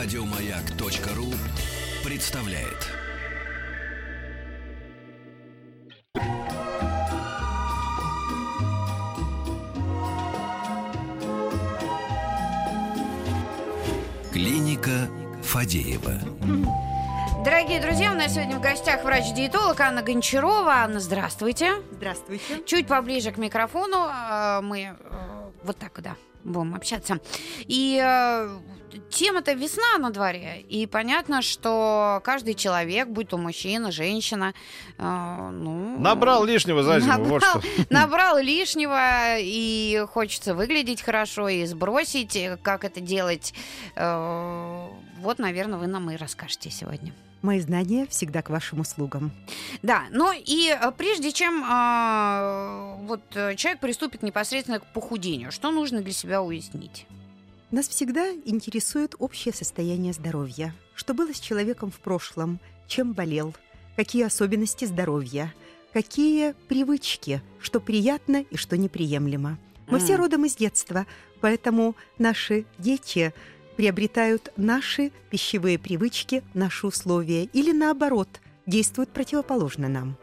Радиомаяк.ру 0.00 1.26
представляет. 2.08 2.86
Клиника 14.32 15.10
Фадеева. 15.42 16.12
Дорогие 17.44 17.80
друзья, 17.80 18.12
у 18.12 18.14
нас 18.14 18.34
сегодня 18.34 18.56
в 18.56 18.60
гостях 18.60 19.02
врач-диетолог 19.02 19.80
Анна 19.80 20.02
Гончарова. 20.02 20.74
Анна, 20.74 21.00
здравствуйте. 21.00 21.72
Здравствуйте. 21.90 22.62
Чуть 22.66 22.86
поближе 22.86 23.32
к 23.32 23.36
микрофону 23.36 24.06
э, 24.06 24.60
мы 24.60 24.96
э, 24.96 25.50
вот 25.64 25.76
так, 25.76 26.00
да, 26.00 26.14
будем 26.44 26.76
общаться. 26.76 27.18
И 27.66 28.00
э, 28.00 28.48
тема-то 29.10 29.52
весна 29.52 29.98
на 29.98 30.10
дворе, 30.10 30.60
и 30.68 30.86
понятно, 30.86 31.42
что 31.42 32.20
каждый 32.24 32.54
человек, 32.54 33.08
будь 33.08 33.28
то 33.28 33.38
мужчина, 33.38 33.92
женщина, 33.92 34.54
э, 34.98 35.50
ну... 35.52 35.98
Набрал 35.98 36.44
лишнего 36.44 36.82
за 36.82 37.00
зиму, 37.00 37.12
набрал, 37.12 37.30
вот 37.30 37.42
что. 37.42 37.62
набрал 37.90 38.38
лишнего, 38.38 39.36
и 39.38 40.04
хочется 40.10 40.54
выглядеть 40.54 41.02
хорошо, 41.02 41.48
и 41.48 41.64
сбросить, 41.66 42.36
э, 42.36 42.58
как 42.62 42.84
это 42.84 43.00
делать. 43.00 43.54
Э, 43.96 44.88
вот, 45.20 45.38
наверное, 45.38 45.78
вы 45.78 45.86
нам 45.86 46.10
и 46.10 46.16
расскажете 46.16 46.70
сегодня. 46.70 47.12
Мои 47.42 47.60
знания 47.60 48.06
всегда 48.06 48.42
к 48.42 48.50
вашим 48.50 48.80
услугам. 48.80 49.30
Да, 49.82 50.04
ну 50.10 50.32
и 50.32 50.70
э, 50.70 50.90
прежде 50.96 51.30
чем 51.30 51.62
э, 51.62 52.96
вот 53.06 53.22
э, 53.34 53.54
человек 53.54 53.80
приступит 53.80 54.22
непосредственно 54.22 54.80
к 54.80 54.86
похудению, 54.92 55.52
что 55.52 55.70
нужно 55.70 56.00
для 56.00 56.12
себя 56.12 56.42
уяснить? 56.42 57.06
Нас 57.70 57.86
всегда 57.86 58.30
интересует 58.46 59.14
общее 59.18 59.52
состояние 59.52 60.14
здоровья. 60.14 60.74
Что 60.94 61.12
было 61.12 61.34
с 61.34 61.38
человеком 61.40 61.90
в 61.90 62.00
прошлом, 62.00 62.60
чем 62.86 63.12
болел, 63.12 63.54
какие 63.94 64.24
особенности 64.24 64.86
здоровья, 64.86 65.52
какие 65.92 66.54
привычки, 66.68 67.42
что 67.60 67.80
приятно 67.80 68.40
и 68.40 68.56
что 68.56 68.78
неприемлемо. 68.78 69.58
Мы 69.86 69.98
все 69.98 70.16
родом 70.16 70.46
из 70.46 70.56
детства, 70.56 71.06
поэтому 71.42 71.94
наши 72.18 72.64
дети 72.78 73.34
приобретают 73.76 74.50
наши 74.56 75.12
пищевые 75.30 75.78
привычки, 75.78 76.42
наши 76.54 76.86
условия, 76.86 77.44
или 77.44 77.72
наоборот, 77.72 78.40
действуют 78.66 79.10
противоположно 79.10 79.88
нам. 79.88 80.16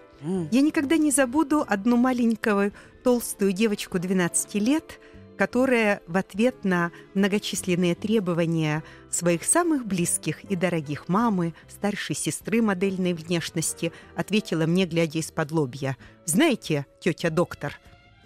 Я 0.51 0.61
никогда 0.61 0.97
не 0.97 1.11
забуду 1.11 1.63
одну 1.67 1.95
маленькую 1.95 2.73
толстую 3.03 3.51
девочку 3.51 3.99
12 3.99 4.55
лет, 4.55 4.99
которая 5.37 6.01
в 6.07 6.17
ответ 6.17 6.63
на 6.63 6.91
многочисленные 7.13 7.95
требования 7.95 8.83
своих 9.09 9.43
самых 9.43 9.85
близких 9.85 10.43
и 10.45 10.55
дорогих 10.55 11.07
мамы, 11.07 11.53
старшей 11.67 12.15
сестры 12.15 12.61
модельной 12.61 13.13
внешности, 13.13 13.91
ответила 14.15 14.65
мне, 14.65 14.85
глядя 14.85 15.19
из-под 15.19 15.51
лобья. 15.51 15.97
«Знаете, 16.25 16.85
тетя 16.99 17.29
доктор, 17.29 17.73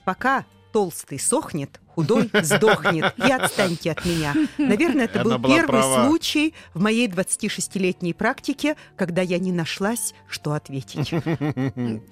пока 0.05 0.45
толстый 0.71 1.19
сохнет, 1.19 1.79
худой 1.87 2.29
сдохнет, 2.41 3.13
и 3.17 3.31
отстаньте 3.31 3.91
от 3.91 4.05
меня». 4.05 4.33
Наверное, 4.57 5.05
это 5.05 5.21
Она 5.21 5.37
был 5.37 5.49
первый 5.49 5.81
права. 5.81 6.07
случай 6.07 6.53
в 6.73 6.81
моей 6.81 7.07
26-летней 7.07 8.13
практике, 8.13 8.75
когда 8.95 9.21
я 9.21 9.39
не 9.39 9.51
нашлась, 9.51 10.13
что 10.27 10.53
ответить. 10.53 11.11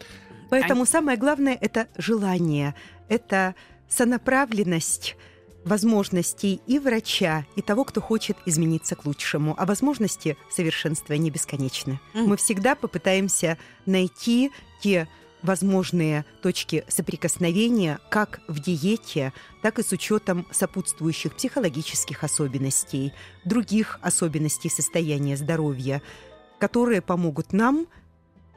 Поэтому 0.50 0.86
самое 0.86 1.18
главное– 1.18 1.58
это 1.62 1.88
желание, 1.98 2.74
это 3.10 3.56
сонаправленность 3.90 5.16
возможностей 5.68 6.62
и 6.66 6.80
врача, 6.80 7.46
и 7.56 7.62
того, 7.62 7.84
кто 7.84 8.02
хочет 8.02 8.38
измениться 8.46 8.96
к 8.96 9.06
лучшему. 9.06 9.54
А 9.58 9.66
возможности 9.66 10.38
совершенствования 10.50 11.30
бесконечны. 11.30 12.00
Мгм. 12.14 12.30
Мы 12.30 12.38
всегда 12.38 12.76
попытаемся 12.76 13.58
найти 13.86 14.52
те 14.82 15.08
возможные 15.42 16.26
точки 16.42 16.84
соприкосновения 16.88 18.00
как 18.10 18.42
в 18.48 18.60
диете, 18.60 19.34
так 19.62 19.80
и 19.80 19.84
с 19.84 19.92
учетом 19.92 20.48
сопутствующих 20.52 21.36
психологических 21.36 22.24
особенностей, 22.24 23.14
других 23.46 24.00
особенностей 24.02 24.70
состояния 24.70 25.38
здоровья, 25.38 26.02
которые 26.60 27.02
помогут 27.02 27.54
нам 27.54 27.88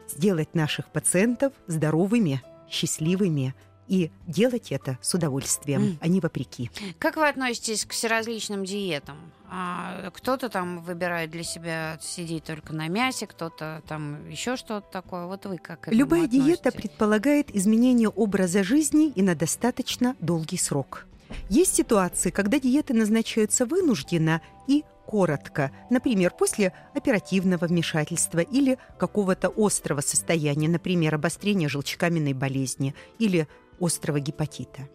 сделать 0.08 0.54
наших 0.54 0.90
пациентов 0.90 1.52
здоровыми, 1.66 2.42
счастливыми 2.68 3.54
и 3.90 4.10
делать 4.28 4.70
это 4.70 4.98
с 5.02 5.12
удовольствием, 5.14 5.82
М. 5.82 5.98
а 6.00 6.06
не 6.06 6.20
вопреки. 6.20 6.70
Как 7.00 7.16
вы 7.16 7.28
относитесь 7.28 7.84
к 7.84 7.90
всеразличным 7.90 8.64
диетам? 8.64 9.16
А, 9.50 10.10
кто-то 10.14 10.48
там 10.48 10.80
выбирает 10.82 11.32
для 11.32 11.42
себя 11.42 11.98
сидеть 12.00 12.44
только 12.44 12.72
на 12.72 12.86
мясе, 12.86 13.26
кто-то 13.26 13.82
там 13.88 14.30
еще 14.30 14.56
что-то 14.56 14.86
такое. 14.92 15.26
Вот 15.26 15.44
вы 15.46 15.58
как 15.58 15.80
к 15.80 15.88
этому 15.88 15.98
Любая 15.98 16.28
диета 16.28 16.68
относитесь? 16.68 16.82
предполагает 16.90 17.54
изменение 17.56 18.08
образа 18.08 18.62
жизни 18.62 19.08
и 19.08 19.22
на 19.22 19.34
достаточно 19.34 20.14
долгий 20.20 20.56
срок. 20.56 21.08
Есть 21.48 21.74
ситуации, 21.74 22.30
когда 22.30 22.60
диеты 22.60 22.94
назначаются 22.94 23.66
вынужденно 23.66 24.40
и 24.68 24.84
коротко, 25.04 25.72
например, 25.90 26.30
после 26.30 26.72
оперативного 26.94 27.66
вмешательства 27.66 28.38
или 28.38 28.78
какого-то 28.98 29.48
острого 29.56 30.00
состояния, 30.00 30.68
например, 30.68 31.16
обострения 31.16 31.68
желчекаменной 31.68 32.32
болезни 32.34 32.94
или 33.18 33.48
острого 33.80 34.20
гепатита. 34.20 34.88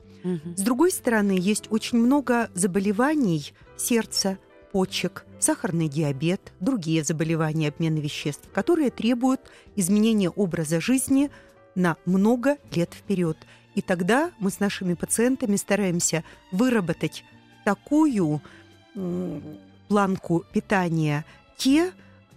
С 0.56 0.62
другой 0.62 0.92
стороны, 0.92 1.38
есть 1.40 1.68
очень 1.70 2.00
много 2.00 2.50
заболеваний 2.56 3.54
сердца, 3.78 4.40
почек, 4.72 5.26
сахарный 5.40 5.88
диабет, 5.88 6.52
другие 6.60 7.04
заболевания 7.04 7.68
обмена 7.68 8.00
веществ, 8.00 8.50
которые 8.52 8.90
требуют 8.90 9.42
изменения 9.76 10.30
образа 10.30 10.82
жизни 10.82 11.30
на 11.76 11.98
много 12.06 12.58
лет 12.74 12.94
вперед. 12.94 13.38
И 13.76 13.82
тогда 13.82 14.32
мы 14.40 14.50
с 14.50 14.60
нашими 14.60 14.96
пациентами 14.96 15.58
стараемся 15.58 16.24
выработать 16.52 17.24
такую 17.64 18.42
планку 19.88 20.44
питания, 20.52 21.26
те 21.58 21.92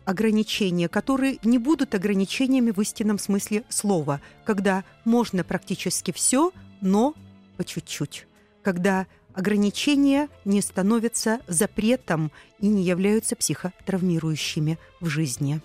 ограничения, 0.08 0.88
которые 0.88 1.36
не 1.42 1.58
будут 1.58 1.94
ограничениями 1.94 2.70
в 2.70 2.80
истинном 2.80 3.18
смысле 3.18 3.64
слова, 3.68 4.22
когда 4.46 4.84
можно 5.04 5.44
практически 5.44 6.12
все, 6.12 6.50
но 6.80 7.14
по 7.58 7.64
чуть-чуть, 7.64 8.26
когда 8.62 9.06
ограничения 9.34 10.30
не 10.46 10.62
становятся 10.62 11.40
запретом 11.46 12.32
и 12.58 12.68
не 12.68 12.84
являются 12.84 13.36
психотравмирующими 13.36 14.78
в 15.00 15.08
жизни. 15.08 15.60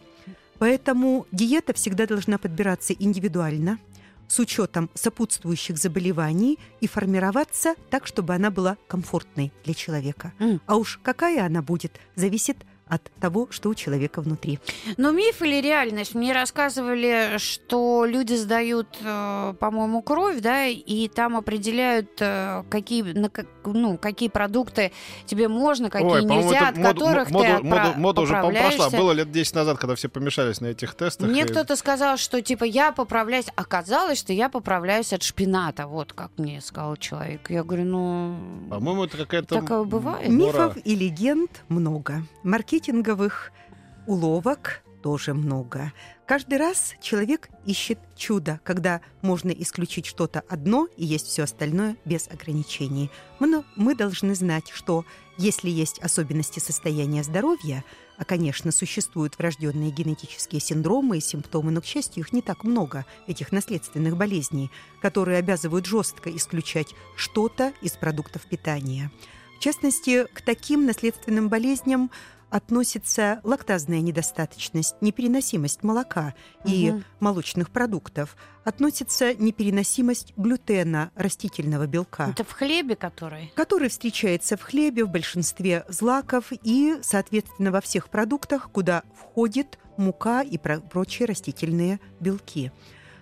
Поэтому 0.59 1.25
диета 1.31 1.71
всегда 1.71 2.05
должна 2.05 2.37
подбираться 2.37 2.91
индивидуально, 2.91 3.79
с 4.27 4.39
учетом 4.39 4.89
сопутствующих 4.93 5.77
заболеваний 5.77 6.59
и 6.81 6.87
формироваться 6.87 7.75
так, 7.89 8.07
чтобы 8.07 8.33
она 8.35 8.51
была 8.51 8.77
комфортной 8.87 9.53
для 9.63 9.73
человека. 9.73 10.33
М. 10.39 10.59
А 10.65 10.75
уж 10.75 10.99
какая 11.01 11.45
она 11.45 11.61
будет, 11.61 11.99
зависит 12.15 12.57
от 12.57 12.67
того, 13.19 13.47
что 13.51 13.69
у 13.69 13.75
человека 13.75 14.21
внутри. 14.21 14.59
Но 14.97 15.11
миф 15.11 15.41
или 15.41 15.61
реальность? 15.61 16.15
Мне 16.15 16.33
рассказывали, 16.33 17.37
что 17.37 18.05
люди 18.05 18.33
сдают, 18.33 18.97
э, 19.01 19.53
по-моему, 19.59 20.01
кровь, 20.01 20.39
да, 20.41 20.65
и 20.65 21.07
там 21.07 21.37
определяют, 21.37 22.09
э, 22.19 22.63
какие, 22.69 23.03
на 23.03 23.29
ну, 23.65 23.97
какие 23.97 24.29
продукты 24.29 24.91
тебе 25.25 25.47
можно, 25.47 25.89
какие 25.89 26.09
Ой, 26.09 26.23
нельзя, 26.23 26.69
от 26.69 26.77
моду- 26.77 26.99
которых 26.99 27.29
моду- 27.31 27.45
ты 27.45 27.63
моду- 27.63 27.93
мода 27.97 28.21
уже, 28.21 28.33
поправляешься. 28.33 28.97
Было 28.97 29.11
лет 29.11 29.31
10 29.31 29.55
назад, 29.55 29.77
когда 29.77 29.95
все 29.95 30.09
помешались 30.09 30.61
на 30.61 30.67
этих 30.67 30.93
тестах. 30.95 31.29
Мне 31.29 31.41
и- 31.41 31.45
кто-то 31.45 31.75
сказал, 31.75 32.17
что 32.17 32.41
типа 32.41 32.63
я 32.63 32.91
поправляюсь. 32.91 33.47
Оказалось, 33.55 34.19
что 34.19 34.33
я 34.33 34.49
поправляюсь 34.49 35.13
от 35.13 35.23
шпината. 35.23 35.87
Вот 35.87 36.13
как 36.13 36.31
мне 36.37 36.61
сказал 36.61 36.97
человек. 36.97 37.49
Я 37.49 37.63
говорю, 37.63 37.85
ну... 37.85 38.35
По-моему, 38.69 39.05
это 39.05 39.17
какая-то... 39.17 39.59
Такое 39.61 39.83
бывает? 39.83 40.29
Мифов 40.29 40.77
и 40.83 40.95
легенд 40.95 41.63
много. 41.69 42.23
Маркетинговых 42.43 43.51
уловок 44.07 44.83
тоже 45.03 45.33
много. 45.33 45.91
Каждый 46.25 46.57
раз 46.57 46.95
человек 47.01 47.49
ищет 47.65 47.99
чудо, 48.15 48.61
когда 48.63 49.01
можно 49.21 49.51
исключить 49.51 50.05
что-то 50.05 50.43
одно 50.47 50.87
и 50.95 51.05
есть 51.05 51.27
все 51.27 51.43
остальное 51.43 51.97
без 52.05 52.29
ограничений. 52.29 53.11
Но- 53.39 53.65
мы 53.75 53.95
должны 53.95 54.33
знать, 54.33 54.69
что 54.73 55.05
если 55.37 55.69
есть 55.69 55.99
особенности 55.99 56.59
состояния 56.59 57.23
здоровья, 57.23 57.83
а, 58.17 58.23
конечно, 58.23 58.71
существуют 58.71 59.37
врожденные 59.37 59.91
генетические 59.91 60.61
синдромы 60.61 61.17
и 61.17 61.21
симптомы, 61.21 61.71
но, 61.71 61.81
к 61.81 61.85
счастью, 61.85 62.23
их 62.23 62.31
не 62.31 62.41
так 62.41 62.63
много, 62.63 63.05
этих 63.27 63.51
наследственных 63.51 64.15
болезней, 64.15 64.71
которые 65.01 65.37
обязывают 65.39 65.85
жестко 65.85 66.33
исключать 66.33 66.95
что-то 67.17 67.73
из 67.81 67.91
продуктов 67.91 68.43
питания. 68.43 69.11
В 69.57 69.59
частности, 69.59 70.25
к 70.33 70.41
таким 70.41 70.85
наследственным 70.85 71.49
болезням 71.49 72.11
относится 72.57 73.39
лактазная 73.43 74.01
недостаточность, 74.01 74.95
непереносимость 75.01 75.81
молока 75.81 76.35
и 76.65 76.91
Мгм. 76.91 77.03
молочных 77.19 77.71
продуктов, 77.71 78.37
относится 78.63 79.33
непереносимость 79.33 80.33
глютена, 80.37 81.09
растительного 81.15 81.87
белка 81.87 82.29
Это 82.29 82.43
в 82.43 82.51
хлебе, 82.51 82.95
который? 82.95 83.51
который 83.55 83.89
встречается 83.89 84.55
в 84.55 84.61
хлебе, 84.61 85.03
в 85.03 85.09
большинстве 85.09 85.83
злаков 85.89 86.51
и, 86.63 86.97
соответственно, 87.01 87.71
во 87.71 87.81
всех 87.81 88.09
продуктах, 88.09 88.69
куда 88.71 89.01
входит 89.19 89.79
мука 89.97 90.43
и 90.43 90.59
про- 90.59 90.79
прочие 90.79 91.25
растительные 91.27 91.99
белки. 92.19 92.71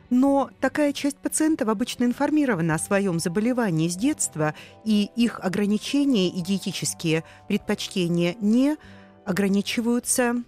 Но 0.09 0.49
такая 0.59 0.91
часть 0.91 1.17
пациентов 1.17 1.69
обычно 1.69 2.03
информирована 2.03 2.75
о 2.75 2.79
своем 2.79 3.17
заболевании 3.17 3.87
с 3.87 3.95
детства, 3.95 4.53
и 4.83 5.09
их 5.15 5.39
ограничения 5.39 6.27
и 6.27 6.41
диетические 6.41 7.23
предпочтения 7.47 8.35
не 8.41 8.75
ограничиваются 9.25 10.43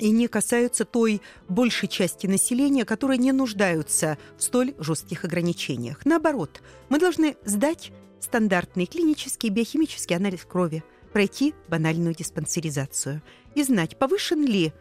и 0.00 0.10
не 0.10 0.28
касаются 0.28 0.84
той 0.84 1.22
большей 1.48 1.88
части 1.88 2.26
населения, 2.26 2.84
которые 2.84 3.18
не 3.18 3.32
нуждаются 3.32 4.18
в 4.36 4.42
столь 4.42 4.74
жестких 4.78 5.24
ограничениях. 5.24 6.04
Наоборот, 6.04 6.62
мы 6.88 6.98
должны 6.98 7.36
сдать 7.44 7.92
стандартный 8.20 8.86
клинический 8.86 9.50
биохимический 9.50 10.16
анализ 10.16 10.44
крови, 10.44 10.82
пройти 11.12 11.54
банальную 11.68 12.14
диспансеризацию 12.14 13.22
и 13.54 13.62
знать, 13.62 13.98
повышен 13.98 14.44
ли 14.44 14.72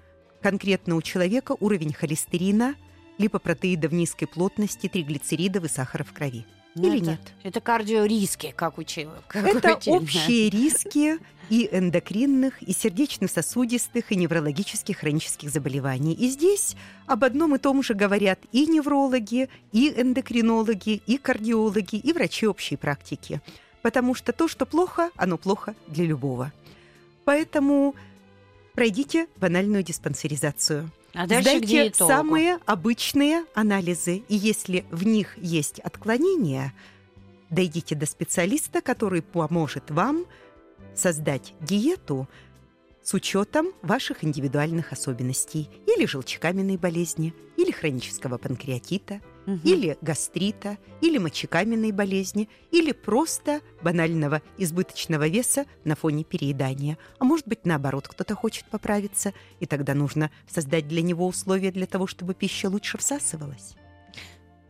конкретно 0.42 0.96
у 0.96 1.02
человека 1.02 1.56
уровень 1.60 1.94
холестерина, 1.94 2.76
липопротеидов 3.20 3.92
низкой 3.92 4.26
плотности, 4.26 4.88
триглицеридов 4.88 5.66
и 5.66 5.68
сахара 5.68 6.04
в 6.04 6.12
крови. 6.12 6.46
Или 6.76 6.98
это, 6.98 7.12
нет? 7.12 7.20
Это 7.44 7.62
кардиориски, 7.62 8.54
как 8.56 8.78
учила. 8.78 9.24
как 9.28 9.46
Это 9.46 9.78
учили, 9.78 9.94
да. 9.94 10.04
общие 10.04 10.50
риски 10.50 11.20
и 11.50 11.70
эндокринных, 11.72 12.62
и 12.64 12.74
сердечно-сосудистых, 12.74 14.12
и 14.12 14.16
неврологических 14.16 14.98
хронических 14.98 15.50
заболеваний. 15.50 16.14
И 16.14 16.30
здесь 16.30 16.76
об 17.06 17.24
одном 17.24 17.56
и 17.56 17.60
том 17.60 17.84
же 17.84 17.94
говорят 17.94 18.40
и 18.52 18.66
неврологи, 18.66 19.50
и 19.72 19.94
эндокринологи, 19.96 21.02
и 21.06 21.18
кардиологи, 21.18 21.96
и 21.96 22.14
врачи 22.14 22.48
общей 22.48 22.76
практики. 22.76 23.42
Потому 23.84 24.16
что 24.16 24.32
то, 24.32 24.48
что 24.48 24.66
плохо, 24.66 25.12
оно 25.16 25.38
плохо 25.38 25.76
для 25.88 26.06
любого. 26.06 26.52
Поэтому 27.26 27.96
пройдите 28.74 29.28
банальную 29.38 29.84
диспансеризацию. 29.84 30.90
А 31.14 31.28
дальше 31.28 31.44
к 31.44 31.58
Сдайте 31.58 31.68
диетологу. 31.68 32.14
самые 32.14 32.60
обычные 32.66 33.46
анализы. 33.54 34.24
И 34.28 34.36
если 34.36 34.86
в 34.90 35.06
них 35.06 35.38
есть 35.38 35.80
отклонения, 35.80 36.74
дойдите 37.50 37.96
до 37.96 38.06
специалиста, 38.06 38.82
который 38.82 39.22
поможет 39.22 39.92
вам 39.92 40.26
создать 40.96 41.54
диету 41.62 42.28
с 43.04 43.14
учетом 43.14 43.74
ваших 43.82 44.24
индивидуальных 44.24 44.92
особенностей 44.92 45.70
или 45.86 46.06
желчекаменной 46.06 46.78
болезни, 46.78 47.34
или 47.58 47.72
хронического 47.72 48.38
панкреатита, 48.38 49.20
Мгм. 49.46 49.62
или 49.64 49.98
гастрита, 50.02 50.78
или 51.02 51.18
мочекаменной 51.18 51.92
болезни, 51.92 52.50
или 52.72 52.92
просто 52.92 53.62
банального 53.82 54.42
избыточного 54.58 55.28
веса 55.28 55.66
на 55.84 55.96
фоне 55.96 56.24
переедания. 56.24 56.98
А 57.20 57.26
может 57.26 57.48
быть, 57.48 57.66
наоборот, 57.66 58.08
кто-то 58.08 58.36
хочет 58.36 58.66
поправиться, 58.66 59.34
и 59.60 59.66
тогда 59.66 59.94
нужно 59.94 60.32
создать 60.48 60.88
для 60.88 61.02
него 61.02 61.28
условия 61.28 61.72
для 61.72 61.86
того, 61.86 62.08
чтобы 62.08 62.34
пища 62.34 62.70
лучше 62.70 62.98
всасывалась. 62.98 63.76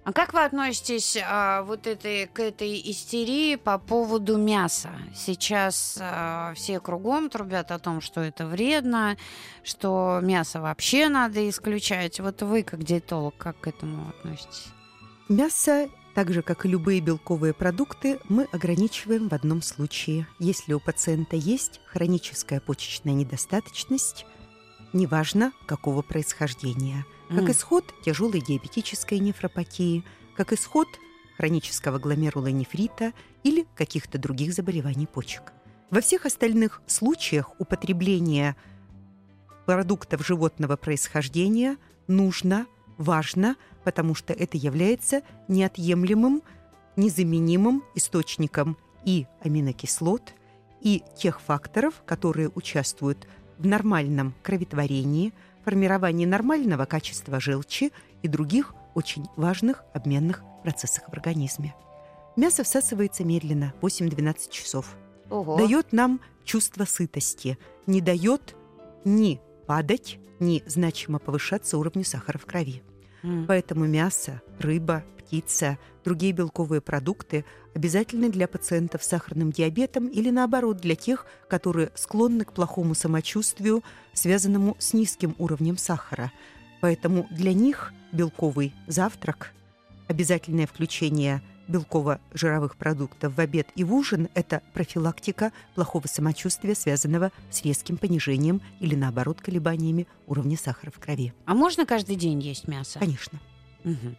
А 0.06 0.12
как 0.12 0.34
вы 0.34 0.44
относитесь 0.44 1.18
а, 1.24 1.64
вот 1.64 1.88
этой, 1.88 2.28
к 2.28 2.40
этой 2.40 2.82
истерии 2.92 3.56
по 3.56 3.78
поводу 3.78 4.38
мяса? 4.38 4.90
Сейчас 5.16 5.98
а, 6.02 6.54
все 6.56 6.82
кругом 6.82 7.30
трубят 7.30 7.72
о 7.72 7.80
том, 7.80 8.02
что 8.02 8.20
это 8.20 8.46
вредно, 8.46 9.16
что 9.64 10.20
мясо 10.22 10.60
вообще 10.60 11.08
надо 11.08 11.50
исключать. 11.50 12.20
Вот 12.20 12.42
вы, 12.42 12.64
как 12.64 12.84
диетолог, 12.84 13.38
как 13.38 13.62
к 13.62 13.68
этому 13.68 14.10
относитесь? 14.10 14.68
Мясо, 15.30 15.88
так 16.16 16.34
же 16.34 16.42
как 16.42 16.66
и 16.66 16.70
любые 16.70 17.00
белковые 17.00 17.54
продукты, 17.54 18.20
мы 18.28 18.44
ограничиваем 18.52 19.30
в 19.30 19.34
одном 19.34 19.62
случае. 19.62 20.28
Если 20.38 20.74
у 20.74 20.82
пациента 20.82 21.38
есть 21.38 21.80
хроническая 21.86 22.60
почечная 22.60 23.14
недостаточность, 23.14 24.26
неважно 24.94 25.52
какого 25.66 26.02
происхождения, 26.02 27.06
как 27.30 27.50
исход 27.50 27.94
тяжелой 28.06 28.42
диабетической 28.42 29.20
нефропатии, 29.20 30.04
как 30.36 30.54
исход 30.54 30.88
хронического 31.38 32.00
гломерулонефрита 32.00 33.14
или 33.44 33.66
каких-то 33.76 34.18
других 34.18 34.54
заболеваний 34.54 35.08
почек. 35.08 35.52
Во 35.90 36.02
всех 36.02 36.26
остальных 36.26 36.82
случаях 36.88 37.60
употребления 37.60 38.56
продуктов 39.66 40.26
животного 40.26 40.76
происхождения 40.76 41.78
нужно, 42.08 42.68
важно, 42.98 43.56
потому 43.84 44.16
что 44.16 44.34
это 44.34 44.58
является 44.58 45.22
неотъемлемым, 45.48 46.42
незаменимым 46.96 47.84
источником 47.96 48.78
и 49.06 49.26
аминокислот, 49.44 50.34
и 50.82 51.02
тех 51.18 51.42
факторов, 51.42 52.04
которые 52.06 52.52
участвуют 52.54 53.28
в 53.43 53.43
нормальном 53.60 54.34
кроветворении, 54.42 55.34
формировании 55.64 56.26
нормального 56.26 56.86
качества 56.86 57.40
желчи 57.40 57.92
и 58.22 58.28
других 58.28 58.74
очень 58.96 59.26
важных 59.36 59.84
обменных 59.94 60.44
процессах 60.64 61.08
в 61.08 61.14
организме. 61.14 61.76
Мясо 62.36 62.64
всасывается 62.64 63.24
медленно, 63.24 63.74
8-12 63.82 64.50
часов 64.50 64.96
Ого. 65.30 65.58
дает 65.58 65.94
нам 65.94 66.20
чувство 66.44 66.86
сытости, 66.86 67.58
не 67.86 68.02
дает 68.02 68.56
ни 69.06 69.40
падать, 69.68 70.20
ни 70.40 70.64
значимо 70.66 71.20
повышаться 71.20 71.78
уровню 71.78 72.04
сахара 72.04 72.38
в 72.38 72.46
крови. 72.46 72.84
М. 73.24 73.46
Поэтому 73.48 73.86
мясо, 73.86 74.42
рыба, 74.60 75.04
птица, 75.18 75.80
другие 76.04 76.34
белковые 76.34 76.82
продукты 76.82 77.46
обязательны 77.74 78.30
для 78.30 78.48
пациентов 78.48 79.04
с 79.04 79.08
сахарным 79.08 79.52
диабетом 79.52 80.08
или 80.08 80.30
наоборот 80.30 80.78
для 80.78 80.96
тех, 80.96 81.26
которые 81.48 81.92
склонны 81.96 82.46
к 82.46 82.54
плохому 82.54 82.94
самочувствию, 82.94 83.84
связанному 84.14 84.76
с 84.80 84.94
низким 84.94 85.36
уровнем 85.40 85.78
сахара. 85.78 86.32
Поэтому 86.82 87.28
для 87.32 87.54
них 87.54 87.94
белковый 88.12 88.74
завтрак, 88.88 89.52
обязательное 90.08 90.68
включение 90.68 91.42
белково-жировых 91.68 92.76
продуктов 92.76 93.36
в 93.36 93.40
обед 93.40 93.68
и 93.76 93.84
в 93.84 93.94
ужин– 93.94 94.30
это 94.34 94.62
профилактика 94.74 95.52
плохого 95.76 96.08
самочувствия, 96.08 96.76
связанного 96.76 97.32
с 97.50 97.64
резким 97.64 97.98
понижением 97.98 98.62
или, 98.80 98.96
наоборот, 98.96 99.42
колебаниями 99.42 100.08
уровня 100.28 100.58
сахара 100.58 100.92
в 100.92 101.00
крови. 101.00 101.34
А 101.46 101.54
можно 101.54 101.86
каждый 101.86 102.16
день 102.16 102.40
есть 102.40 102.68
мясо? 102.68 103.00
Конечно. 103.00 103.40
Мгм. 103.84 104.16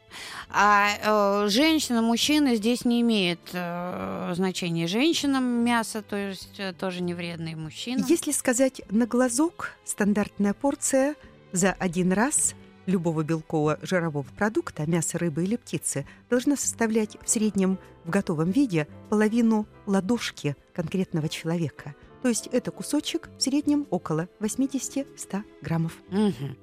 А 0.50 1.44
э, 1.44 1.48
женщина, 1.48 2.02
мужчина 2.02 2.54
здесь 2.54 2.84
не 2.84 3.00
имеет 3.00 3.40
э, 3.52 4.32
значения. 4.34 4.86
Женщинам 4.86 5.44
мясо, 5.64 6.02
то 6.02 6.16
есть 6.16 6.58
э, 6.58 6.74
тоже 6.74 7.00
не 7.00 7.14
вредно 7.14 7.48
и 7.48 7.54
мужчинам. 7.54 8.06
Если 8.06 8.32
сказать 8.32 8.82
на 8.90 9.06
глазок, 9.06 9.72
стандартная 9.84 10.52
порция 10.52 11.14
за 11.52 11.72
один 11.72 12.12
раз 12.12 12.54
любого 12.86 13.22
белкового 13.22 13.78
жирового 13.82 14.26
продукта, 14.36 14.88
мяса, 14.88 15.18
рыбы 15.18 15.44
или 15.44 15.56
птицы, 15.56 16.06
должна 16.30 16.56
составлять 16.56 17.16
в 17.22 17.28
среднем 17.28 17.78
в 18.04 18.10
готовом 18.10 18.50
виде 18.50 18.86
половину 19.08 19.66
ладошки 19.86 20.56
конкретного 20.74 21.28
человека. 21.28 21.94
То 22.24 22.28
есть 22.28 22.46
это 22.52 22.70
кусочек 22.70 23.28
в 23.36 23.42
среднем 23.42 23.86
около 23.90 24.28
80-100 24.40 25.42
граммов. 25.60 25.92
Мгм. 26.08 26.56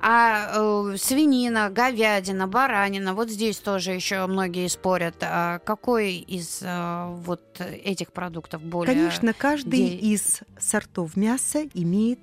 А 0.00 0.52
э, 0.54 0.96
свинина, 0.96 1.70
говядина, 1.70 2.46
баранина, 2.46 3.14
вот 3.14 3.28
здесь 3.28 3.58
тоже 3.58 3.90
еще 3.90 4.24
многие 4.26 4.68
спорят, 4.68 5.16
а 5.22 5.58
какой 5.58 6.18
из 6.18 6.60
э, 6.62 7.06
вот 7.24 7.60
этих 7.60 8.12
продуктов 8.12 8.62
более... 8.62 8.94
Конечно, 8.94 9.32
каждый 9.32 9.88
де- 9.88 9.96
из 9.96 10.42
сортов 10.60 11.16
мяса 11.16 11.64
имеет 11.74 12.20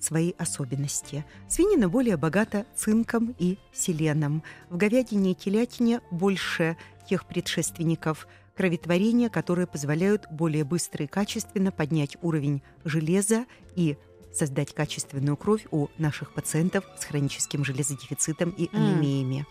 свои 0.00 0.32
особенности. 0.38 1.24
Свинина 1.48 1.88
более 1.88 2.16
богата 2.16 2.66
цинком 2.74 3.34
и 3.38 3.58
селеном. 3.72 4.42
В 4.70 4.76
говядине 4.76 5.32
и 5.32 5.34
телятине 5.34 6.00
больше 6.10 6.76
тех 7.08 7.26
предшественников 7.26 8.26
кроветворения, 8.56 9.28
которые 9.28 9.66
позволяют 9.66 10.26
более 10.30 10.64
быстро 10.64 11.04
и 11.04 11.08
качественно 11.08 11.70
поднять 11.70 12.16
уровень 12.22 12.62
железа 12.84 13.46
и 13.76 13.96
создать 14.32 14.74
качественную 14.74 15.36
кровь 15.36 15.66
у 15.70 15.88
наших 15.98 16.32
пациентов 16.32 16.84
с 16.98 17.04
хроническим 17.04 17.64
железодефицитом 17.64 18.50
и 18.50 18.68
анемиями. 18.74 19.46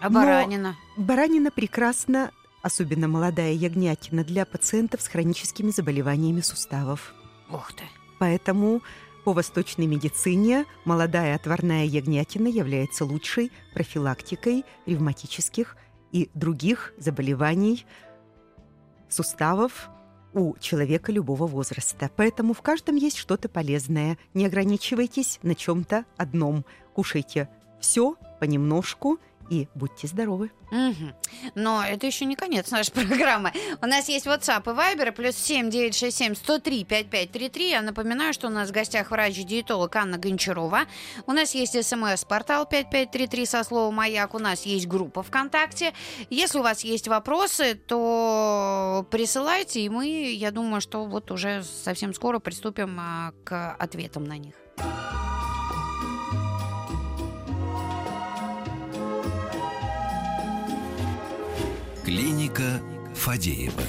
А 0.00 0.08
но- 0.08 0.20
баранина? 0.20 0.76
Баранина 0.96 1.50
прекрасна, 1.50 2.30
особенно 2.62 3.08
молодая 3.08 3.52
ягнятина, 3.52 4.24
для 4.24 4.44
пациентов 4.44 5.02
с 5.02 5.08
хроническими 5.08 5.70
заболеваниями 5.70 6.40
суставов. 6.40 7.14
Ух 7.50 7.72
ты. 7.72 7.84
Поэтому 8.18 8.82
по 9.26 9.32
восточной 9.32 9.86
медицине 9.86 10.66
молодая 10.84 11.34
отварная 11.34 11.84
ягнятина 11.84 12.46
является 12.46 13.04
лучшей 13.04 13.50
профилактикой 13.74 14.64
ревматических 14.86 15.76
и 16.12 16.30
других 16.34 16.94
заболеваний 16.96 17.86
суставов 19.08 19.88
у 20.32 20.56
человека 20.60 21.10
любого 21.10 21.48
возраста. 21.48 22.08
Поэтому 22.14 22.54
в 22.54 22.62
каждом 22.62 22.94
есть 22.94 23.16
что-то 23.16 23.48
полезное. 23.48 24.16
Не 24.32 24.46
ограничивайтесь 24.46 25.40
на 25.42 25.56
чем-то 25.56 26.04
одном. 26.16 26.64
Кушайте 26.94 27.48
все 27.80 28.14
понемножку 28.38 29.18
и 29.50 29.68
будьте 29.74 30.06
здоровы. 30.06 30.50
Мгм. 30.70 31.14
Но 31.54 31.84
это 31.84 32.06
еще 32.06 32.24
не 32.24 32.36
конец 32.36 32.70
нашей 32.70 32.92
программы. 32.92 33.52
У 33.82 33.86
нас 33.86 34.08
есть 34.08 34.26
WhatsApp 34.26 34.62
и 34.62 34.76
Viber, 34.76 35.12
плюс 35.12 35.36
7 35.36 35.70
967 35.70 36.34
103 36.34 36.84
5533. 36.84 37.70
Я 37.70 37.82
напоминаю, 37.82 38.32
что 38.32 38.48
у 38.48 38.50
нас 38.50 38.70
в 38.70 38.72
гостях 38.72 39.10
врач-диетолог 39.10 39.94
Анна 39.96 40.18
Гончарова. 40.18 40.80
У 41.26 41.32
нас 41.32 41.54
есть 41.54 41.82
смс-портал 41.82 42.66
5533 42.66 43.46
со 43.46 43.64
словом 43.64 43.94
«Маяк». 43.94 44.34
У 44.34 44.38
нас 44.38 44.66
есть 44.66 44.86
группа 44.86 45.22
ВКонтакте. 45.22 45.92
Если 46.30 46.58
у 46.58 46.62
вас 46.62 46.84
есть 46.84 47.08
вопросы, 47.08 47.74
то 47.74 49.06
присылайте, 49.10 49.80
и 49.80 49.88
мы, 49.88 50.32
я 50.32 50.50
думаю, 50.50 50.80
что 50.80 51.04
вот 51.04 51.30
уже 51.30 51.62
совсем 51.62 52.14
скоро 52.14 52.38
приступим 52.38 52.96
а, 53.00 53.32
к 53.44 53.74
ответам 53.78 54.24
на 54.24 54.38
них. 54.38 54.54
Клиника 62.06 62.80
Фадеева. 63.16 63.82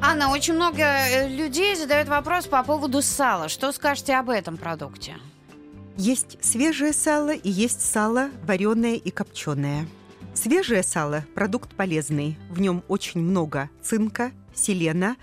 Анна, 0.00 0.30
очень 0.32 0.54
много 0.54 0.82
э, 0.82 1.28
людей 1.28 1.76
задают 1.76 2.08
вопрос 2.08 2.48
по 2.48 2.60
поводу 2.64 3.02
сала. 3.02 3.48
Что 3.48 3.70
скажете 3.70 4.16
об 4.16 4.30
этом 4.30 4.56
продукте? 4.56 5.14
Есть 5.96 6.44
свежее 6.44 6.92
сало 6.92 7.32
и 7.32 7.48
есть 7.48 7.82
сало 7.82 8.30
вареное 8.42 8.96
и 8.96 9.10
копченое. 9.12 9.86
Свежее 10.34 10.82
сало– 10.82 11.24
продукт 11.36 11.72
полезный. 11.76 12.36
В 12.50 12.60
нем 12.60 12.82
очень 12.88 13.20
много 13.20 13.70
цинка, 13.80 14.32
селена, 14.52 15.14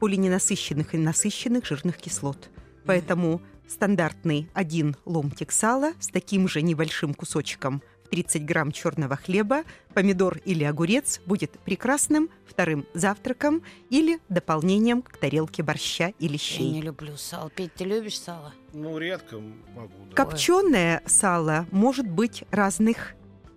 полиненасыщенных 0.00 0.94
и 0.94 0.98
насыщенных 0.98 1.66
жирных 1.66 1.98
кислот. 1.98 2.48
Поэтому 2.86 3.42
стандартный 3.68 4.48
один 4.54 4.96
ломтик 5.04 5.52
сала 5.52 5.92
с 6.00 6.08
таким 6.08 6.48
же 6.48 6.62
небольшим 6.62 7.12
кусочком 7.12 7.82
30 8.10 8.44
грамм 8.44 8.72
черного 8.72 9.16
хлеба, 9.16 9.64
помидор 9.94 10.38
или 10.44 10.64
огурец 10.64 11.20
будет 11.26 11.58
прекрасным 11.60 12.30
вторым 12.46 12.86
завтраком 12.94 13.62
или 13.90 14.20
дополнением 14.28 15.02
к 15.02 15.16
тарелке 15.16 15.62
борща 15.62 16.12
или 16.18 16.28
Я 16.28 16.32
не 16.32 16.38
щей. 16.38 16.80
люблю 16.80 17.16
сало. 17.16 17.50
Петь, 17.50 17.74
ты 17.74 17.84
любишь 17.84 18.18
сало? 18.20 18.52
Ну, 18.72 18.98
редко 18.98 19.38
могу, 19.74 19.92
да. 20.10 20.16
Копченое 20.16 21.02
сало 21.06 21.66
может 21.70 22.08
быть 22.08 22.44
разных 22.50 23.14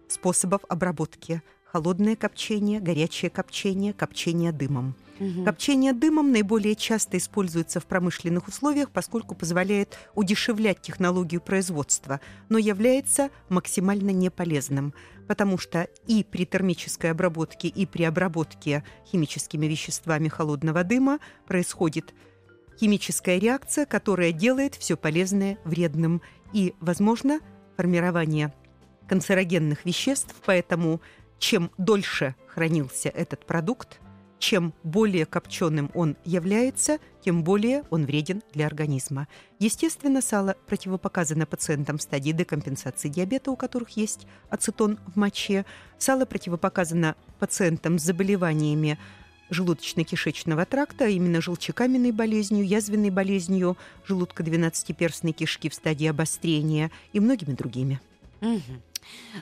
способов 0.08 0.62
обработки. 0.68 1.42
Холодное 1.66 2.16
копчение, 2.16 2.80
горячее 2.82 3.30
копчение, 3.30 3.94
копчение 3.94 4.52
дымом. 4.52 4.96
Мгм. 5.22 5.46
Копчение 5.46 5.94
дымом 5.94 6.32
наиболее 6.32 6.76
часто 6.76 7.18
используется 7.18 7.80
в 7.80 7.86
промышленных 7.86 8.48
условиях, 8.48 8.90
поскольку 8.90 9.36
позволяет 9.36 9.96
удешевлять 10.16 10.82
технологию 10.82 11.42
производства, 11.42 12.20
но 12.50 12.58
является 12.58 13.30
максимально 13.48 14.10
неполезным, 14.10 14.96
потому 15.28 15.60
что 15.60 15.88
и 16.08 16.24
при 16.24 16.48
термической 16.48 17.12
обработке, 17.12 17.68
и 17.68 17.86
при 17.86 18.02
обработке 18.02 18.84
химическими 19.06 19.68
веществами 19.68 20.28
холодного 20.28 20.84
дыма 20.84 21.20
происходит 21.46 22.16
химическая 22.80 23.38
реакция, 23.38 23.86
которая 23.86 24.32
делает 24.32 24.74
все 24.74 24.98
полезное 24.98 25.60
вредным 25.66 26.24
и, 26.52 26.74
возможно, 26.80 27.42
формирование 27.78 28.56
канцерогенных 29.08 29.86
веществ, 29.86 30.34
поэтому 30.48 31.00
чем 31.38 31.70
дольше 31.78 32.34
хранился 32.48 33.10
этот 33.10 33.46
продукт, 33.46 34.00
чем 34.42 34.74
более 34.84 35.28
копченым 35.28 35.92
он 35.94 36.18
является, 36.26 36.98
тем 37.24 37.44
более 37.44 37.84
он 37.92 38.06
вреден 38.06 38.42
для 38.54 38.66
организма. 38.66 39.28
Естественно, 39.60 40.20
сало 40.20 40.58
противопоказано 40.66 41.46
пациентам 41.46 42.00
стадии 42.00 42.32
декомпенсации 42.32 43.08
диабета, 43.08 43.52
у 43.52 43.56
которых 43.56 43.92
есть 43.92 44.26
ацетон 44.50 44.98
в 45.06 45.16
моче. 45.16 45.64
Сало 46.00 46.26
противопоказано 46.26 47.16
пациентам 47.38 48.00
с 48.00 48.04
заболеваниями 48.04 48.98
желудочно-кишечного 49.52 50.66
тракта, 50.66 51.06
а 51.06 51.10
именно 51.10 51.40
желчекаменной 51.40 52.12
болезнью, 52.12 52.66
язвенной 52.66 53.12
болезнью 53.12 53.78
желудка 54.08 54.42
12-перстной 54.42 55.34
кишки 55.34 55.70
в 55.70 55.76
стадии 55.76 56.08
обострения 56.08 56.90
и 57.14 57.20
многими 57.20 57.54
другими. 57.54 58.02
Мгм. 58.40 58.82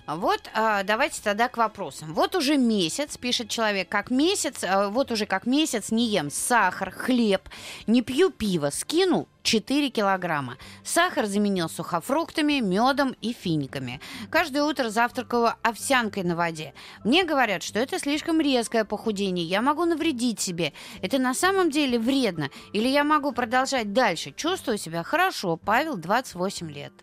Вот 0.08 0.50
а, 0.54 0.84
давайте 0.84 1.22
тогда 1.22 1.48
к 1.48 1.58
вопросам. 1.58 2.13
Вот 2.13 2.36
уже 2.36 2.58
месяц, 2.58 3.18
пишет 3.18 3.50
человек, 3.50 3.89
как 3.89 4.10
месяц, 4.12 4.63
а, 4.63 4.89
вот 4.89 5.12
уже 5.12 5.25
как 5.25 5.46
месяц 5.46 5.92
не 5.92 6.08
ем 6.08 6.30
сахар, 6.30 6.92
хлеб, 6.92 7.42
не 7.88 8.01
пью 8.01 8.30
пиво, 8.30 8.70
скинул 8.70 9.28
4 9.44 9.89
килограмма. 9.89 10.58
Сахар 10.84 11.25
заменил 11.25 11.70
сухофруктами, 11.70 12.60
медом 12.60 13.16
и 13.22 13.34
финиками. 13.34 14.00
Каждое 14.30 14.63
утро 14.63 14.89
завтракаю 14.89 15.54
овсянкой 15.63 16.24
на 16.24 16.36
воде. 16.36 16.74
Мне 17.04 17.24
говорят, 17.24 17.63
что 17.63 17.80
это 17.80 18.00
слишком 18.00 18.42
резкое 18.42 18.86
похудение, 18.86 19.46
я 19.46 19.62
могу 19.62 19.86
навредить 19.86 20.39
себе. 20.39 20.74
Это 21.01 21.18
на 21.18 21.34
самом 21.34 21.72
деле 21.72 21.98
вредно? 21.98 22.50
Или 22.74 22.88
я 22.89 23.04
могу 23.04 23.32
продолжать 23.32 23.94
дальше? 23.94 24.32
Чувствую 24.36 24.78
себя 24.78 25.04
хорошо. 25.04 25.58
Павел, 25.58 25.98
28 25.98 26.72
лет. 26.72 26.94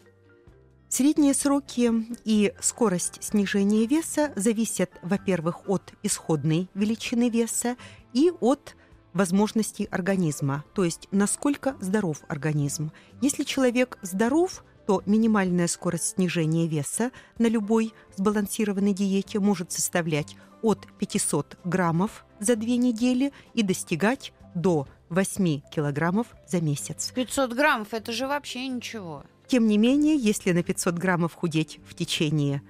Средние 0.88 1.34
сроки 1.34 1.92
и 2.24 2.54
скорость 2.60 3.22
снижения 3.22 3.86
веса 3.86 4.32
зависят, 4.36 4.90
во-первых, 5.02 5.68
от 5.68 5.92
исходной 6.04 6.68
величины 6.74 7.28
веса 7.28 7.76
и 8.12 8.30
от 8.40 8.76
возможностей 9.12 9.88
организма, 9.90 10.64
то 10.74 10.84
есть 10.84 11.08
насколько 11.10 11.76
здоров 11.80 12.22
организм. 12.28 12.92
Если 13.20 13.42
человек 13.42 13.98
здоров, 14.02 14.62
то 14.86 15.02
минимальная 15.06 15.66
скорость 15.66 16.14
снижения 16.14 16.68
веса 16.68 17.10
на 17.38 17.48
любой 17.48 17.92
сбалансированной 18.16 18.92
диете 18.92 19.40
может 19.40 19.72
составлять 19.72 20.36
от 20.62 20.86
500 20.98 21.58
граммов 21.64 22.24
за 22.38 22.54
две 22.54 22.76
недели 22.76 23.32
и 23.54 23.64
достигать 23.64 24.32
до 24.54 24.86
8 25.08 25.62
килограммов 25.70 26.28
за 26.46 26.60
месяц. 26.60 27.10
500 27.12 27.52
граммов, 27.52 27.92
это 27.92 28.12
же 28.12 28.28
вообще 28.28 28.68
ничего. 28.68 29.24
Тем 29.48 29.68
не 29.68 29.78
менее, 29.78 30.16
если 30.16 30.52
на 30.52 30.62
500 30.62 30.94
граммов 30.94 31.34
худеть 31.34 31.78
в 31.88 31.94
течение 31.94 32.62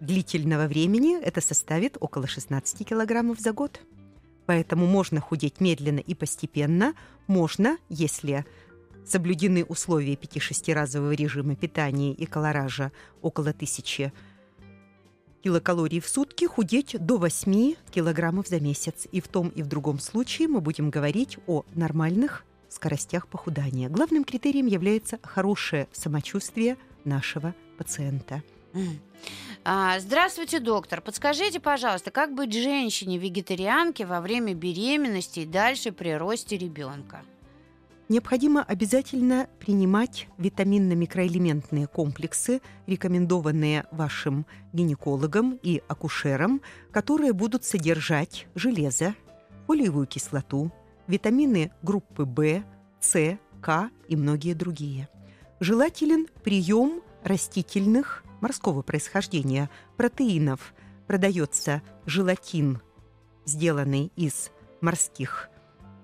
длительного 0.00 0.66
времени, 0.66 1.20
это 1.20 1.40
составит 1.40 1.96
около 2.00 2.26
16 2.26 2.86
килограммов 2.88 3.40
за 3.40 3.52
год. 3.52 3.80
Поэтому 4.46 4.86
можно 4.86 5.20
худеть 5.20 5.60
медленно 5.60 6.00
и 6.00 6.14
постепенно. 6.14 6.94
Можно, 7.26 7.76
если 7.88 8.44
соблюдены 9.04 9.64
условия 9.64 10.14
5-6-разового 10.14 11.12
режима 11.12 11.56
питания 11.56 12.12
и 12.12 12.24
колоража 12.24 12.90
около 13.20 13.50
1000 13.50 14.12
килокалорий 15.42 16.00
в 16.00 16.08
сутки, 16.08 16.44
худеть 16.46 16.96
до 16.98 17.18
8 17.18 17.74
килограммов 17.90 18.48
за 18.48 18.60
месяц. 18.60 19.06
И 19.12 19.20
в 19.20 19.28
том 19.28 19.48
и 19.48 19.62
в 19.62 19.66
другом 19.66 19.98
случае 19.98 20.48
мы 20.48 20.60
будем 20.60 20.90
говорить 20.90 21.38
о 21.46 21.64
нормальных 21.74 22.44
скоростях 22.72 23.26
похудания. 23.28 23.88
Главным 23.88 24.24
критерием 24.24 24.66
является 24.66 25.18
хорошее 25.22 25.88
самочувствие 25.92 26.76
нашего 27.04 27.54
пациента. 27.78 28.42
А, 29.64 30.00
Здравствуйте, 30.00 30.58
доктор. 30.58 31.00
Подскажите, 31.00 31.60
пожалуйста, 31.60 32.10
как 32.10 32.34
быть 32.34 32.52
женщине-вегетарианке 32.52 34.06
во 34.06 34.20
время 34.20 34.54
беременности 34.54 35.40
и 35.40 35.46
дальше 35.46 35.92
при 35.92 36.10
росте 36.10 36.56
ребенка? 36.56 37.22
Необходимо 38.08 38.62
обязательно 38.62 39.48
принимать 39.58 40.26
витаминно-микроэлементные 40.36 41.86
комплексы, 41.86 42.60
рекомендованные 42.86 43.86
вашим 43.90 44.44
гинекологом 44.72 45.58
и 45.62 45.82
акушером, 45.88 46.60
которые 46.90 47.32
будут 47.32 47.64
содержать 47.64 48.48
железо, 48.54 49.14
фолиевую 49.66 50.06
кислоту, 50.06 50.72
витамины 51.06 51.72
группы 51.82 52.24
В, 52.24 52.62
С, 53.00 53.38
К 53.60 53.90
и 54.08 54.16
многие 54.16 54.54
другие. 54.54 55.08
Желателен 55.60 56.26
прием 56.42 57.02
растительных 57.22 58.24
морского 58.40 58.82
происхождения 58.82 59.70
протеинов. 59.96 60.74
Продается 61.06 61.82
желатин, 62.06 62.80
сделанный 63.44 64.12
из 64.16 64.50
морских 64.80 65.48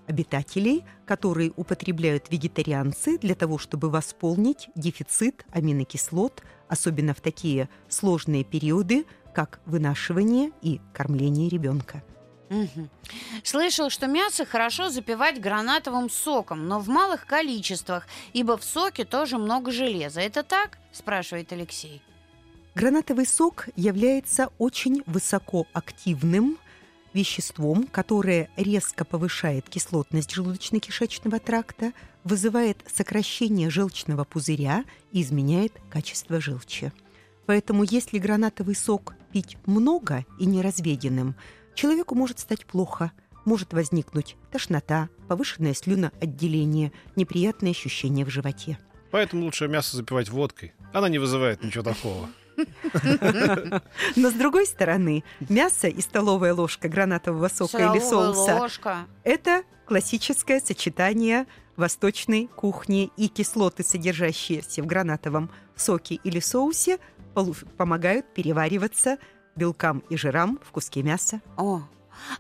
обитателей, 0.07 0.85
которые 1.07 1.53
употребляют 1.57 2.31
вегетарианцы 2.31 3.19
для 3.19 3.35
того, 3.35 3.59
чтобы 3.59 3.91
восполнить 3.91 4.69
дефицит 4.75 5.45
аминокислот, 5.51 6.43
особенно 6.69 7.15
в 7.15 7.21
такие 7.21 7.69
сложные 7.89 8.45
периоды, 8.45 9.05
как 9.35 9.61
вынашивание 9.67 10.51
и 10.63 10.81
кормление 10.93 11.49
ребенка. 11.49 12.03
Мгм. 12.51 12.89
Слышал, 13.43 13.91
что 13.91 14.07
мясо 14.07 14.45
хорошо 14.45 14.89
запивать 14.89 15.41
гранатовым 15.41 16.11
соком, 16.11 16.67
но 16.67 16.79
в 16.81 16.89
малых 16.89 17.27
количествах, 17.27 18.07
ибо 18.33 18.57
в 18.57 18.65
соке 18.65 19.05
тоже 19.05 19.39
много 19.39 19.71
железа. 19.71 20.21
Это 20.21 20.43
так? 20.43 20.79
спрашивает 20.93 21.53
Алексей. 21.53 22.03
Гранатовый 22.75 23.27
сок 23.27 23.69
является 23.77 24.51
очень 24.59 25.03
высокоактивным 25.07 26.59
веществом, 27.13 27.85
которое 27.85 28.51
резко 28.57 29.05
повышает 29.05 29.69
кислотность 29.69 30.33
желудочно-кишечного 30.37 31.41
тракта, 31.41 31.93
вызывает 32.25 32.79
сокращение 32.87 33.71
желчного 33.71 34.25
пузыря 34.25 34.85
и 35.13 35.23
изменяет 35.23 35.73
качество 35.91 36.41
желчи. 36.41 36.93
Поэтому 37.47 37.83
если 37.83 38.19
гранатовый 38.19 38.77
сок 38.77 39.15
пить 39.33 39.57
много 39.67 40.25
и 40.39 40.47
неразведенным, 40.47 41.35
человеку 41.79 42.17
может 42.17 42.41
стать 42.41 42.67
плохо, 42.67 43.13
может 43.45 43.73
возникнуть 43.73 44.37
тошнота, 44.51 45.09
повышенное 45.29 45.75
слюноотделение, 45.75 46.93
неприятные 47.15 47.71
ощущения 47.71 48.25
в 48.25 48.31
животе. 48.31 48.79
Поэтому 49.13 49.45
лучше 49.45 49.69
мясо 49.69 49.97
запивать 49.97 50.29
водкой. 50.29 50.75
Она 50.93 51.09
не 51.09 51.19
вызывает 51.19 51.63
ничего 51.63 51.85
такого. 51.85 52.29
Но 54.17 54.31
с 54.31 54.33
другой 54.33 54.67
стороны, 54.67 55.23
мясо 55.49 55.87
и 55.87 56.01
столовая 56.01 56.53
ложка 56.53 56.89
гранатового 56.89 57.49
сока 57.49 57.79
или 57.79 58.01
соуса 58.01 58.57
ложка.– 58.57 59.07
это 59.23 59.63
классическое 59.87 60.61
сочетание 60.61 61.47
восточной 61.77 62.49
кухни 62.49 63.13
и 63.17 63.29
кислоты, 63.29 63.85
содержащиеся 63.85 64.83
в 64.83 64.87
гранатовом 64.87 65.51
соке 65.77 66.17
или 66.17 66.41
соусе, 66.41 66.99
помогают 67.77 68.27
перевариваться 68.35 69.19
белкам 69.59 70.03
и 70.09 70.17
жирам 70.17 70.59
в 70.65 70.71
куске 70.71 71.03
мяса. 71.03 71.41
О, 71.57 71.83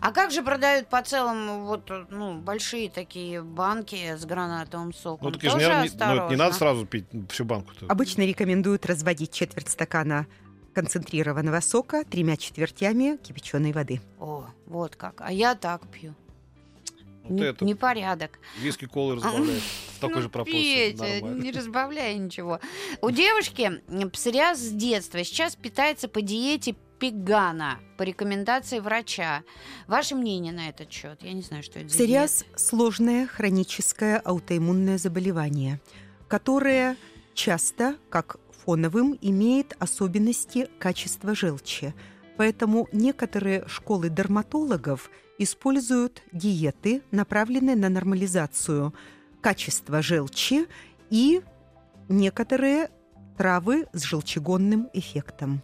а 0.01 0.13
как 0.13 0.31
же 0.31 0.43
продают 0.43 0.89
по 0.89 1.03
целым 1.03 1.65
вот 1.67 1.91
ну 2.11 2.39
большие 2.39 2.91
такие 2.91 3.43
банки 3.43 4.17
с 4.17 4.25
гранатовым 4.25 4.93
соком? 4.95 5.27
Ну, 5.29 5.33
так 5.33 5.45
и 5.45 5.49
же 5.49 5.53
Тоже 5.55 5.67
не, 5.67 5.89
не- 5.89 6.15
ну, 6.15 6.31
не 6.31 6.37
надо 6.37 6.55
сразу 6.55 6.87
пить 6.87 7.07
всю 7.31 7.45
банку-то. 7.45 7.87
Обычно 7.87 8.23
рекомендуют 8.23 8.87
разводить 8.87 9.33
четверть 9.33 9.69
стакана 9.69 10.27
концентрированного 10.75 11.61
сока 11.61 12.05
тремя 12.05 12.37
четвертями 12.37 13.17
кипяченой 13.17 13.73
воды. 13.73 14.01
О, 14.19 14.47
вот 14.67 14.97
как. 14.97 15.21
А 15.21 15.33
я 15.33 15.55
так 15.55 15.87
пью. 15.89 16.15
Вот 17.25 17.41
Н- 17.41 17.43
это 17.47 17.65
Непорядок. 17.65 18.39
виски 18.61 18.87
колы 18.87 19.17
разбавляешь 19.17 19.63
в 19.97 20.01
такой 20.01 20.17
Ну, 20.17 20.23
же 20.23 20.29
пропорции. 20.29 20.93
Петя, 20.93 21.21
не 21.21 21.51
разбавляй 21.53 22.15
ничего. 22.17 22.59
У 23.03 23.11
девушки 23.11 23.83
псориаз 24.13 24.59
с 24.61 24.71
детства. 24.71 25.23
Сейчас 25.25 25.55
питается 25.57 26.09
по 26.09 26.23
диете 26.23 26.75
пегана 26.99 27.79
по 27.97 28.03
рекомендации 28.03 28.81
врача. 28.81 29.43
Ваше 29.87 30.15
мнение 30.15 30.53
на 30.53 30.69
этот 30.69 30.91
счет? 30.93 31.23
Я 31.23 31.33
не 31.33 31.43
знаю, 31.43 31.63
что 31.63 31.79
это 31.79 31.89
Псориаз– 31.89 32.45
сложное 32.57 33.27
хроническое 33.27 34.19
аутоиммунное 34.19 34.99
заболевание, 34.99 35.81
которое 36.29 36.97
часто, 37.35 37.97
как 38.11 38.37
фоновым, 38.65 39.17
имеет 39.21 39.75
особенности 39.79 40.69
качества 40.79 41.35
желчи. 41.35 41.95
Поэтому 42.37 42.89
некоторые 42.93 43.67
школы 43.67 44.11
дерматологов 44.11 45.11
используют 45.39 46.23
диеты, 46.33 47.03
направленные 47.11 47.77
на 47.77 47.89
нормализацию 47.89 48.95
качества 49.41 50.03
желчи 50.03 50.67
и 51.11 51.43
некоторые 52.09 52.91
травы 53.37 53.87
с 53.93 54.03
желчегонным 54.03 54.89
эффектом. 54.93 55.63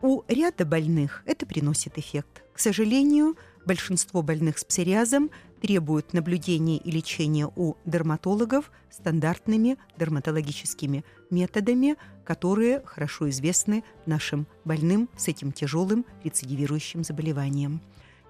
У 0.00 0.22
ряда 0.28 0.64
больных 0.64 1.22
это 1.26 1.44
приносит 1.44 1.98
эффект. 1.98 2.44
К 2.52 2.60
сожалению, 2.60 3.36
большинство 3.66 4.22
больных 4.22 4.58
с 4.58 4.64
псориазом 4.64 5.30
требуют 5.60 6.12
наблюдения 6.12 6.76
и 6.76 6.90
лечения 6.92 7.50
у 7.56 7.74
дерматологов 7.84 8.70
стандартными 8.90 9.76
дерматологическими 9.98 11.04
методами, 11.30 11.96
которые 12.24 12.80
хорошо 12.84 13.28
известны 13.30 13.82
нашим 14.06 14.46
больным 14.64 15.08
с 15.16 15.26
этим 15.26 15.50
тяжелым 15.50 16.06
рецидивирующим 16.22 17.02
заболеванием. 17.02 17.80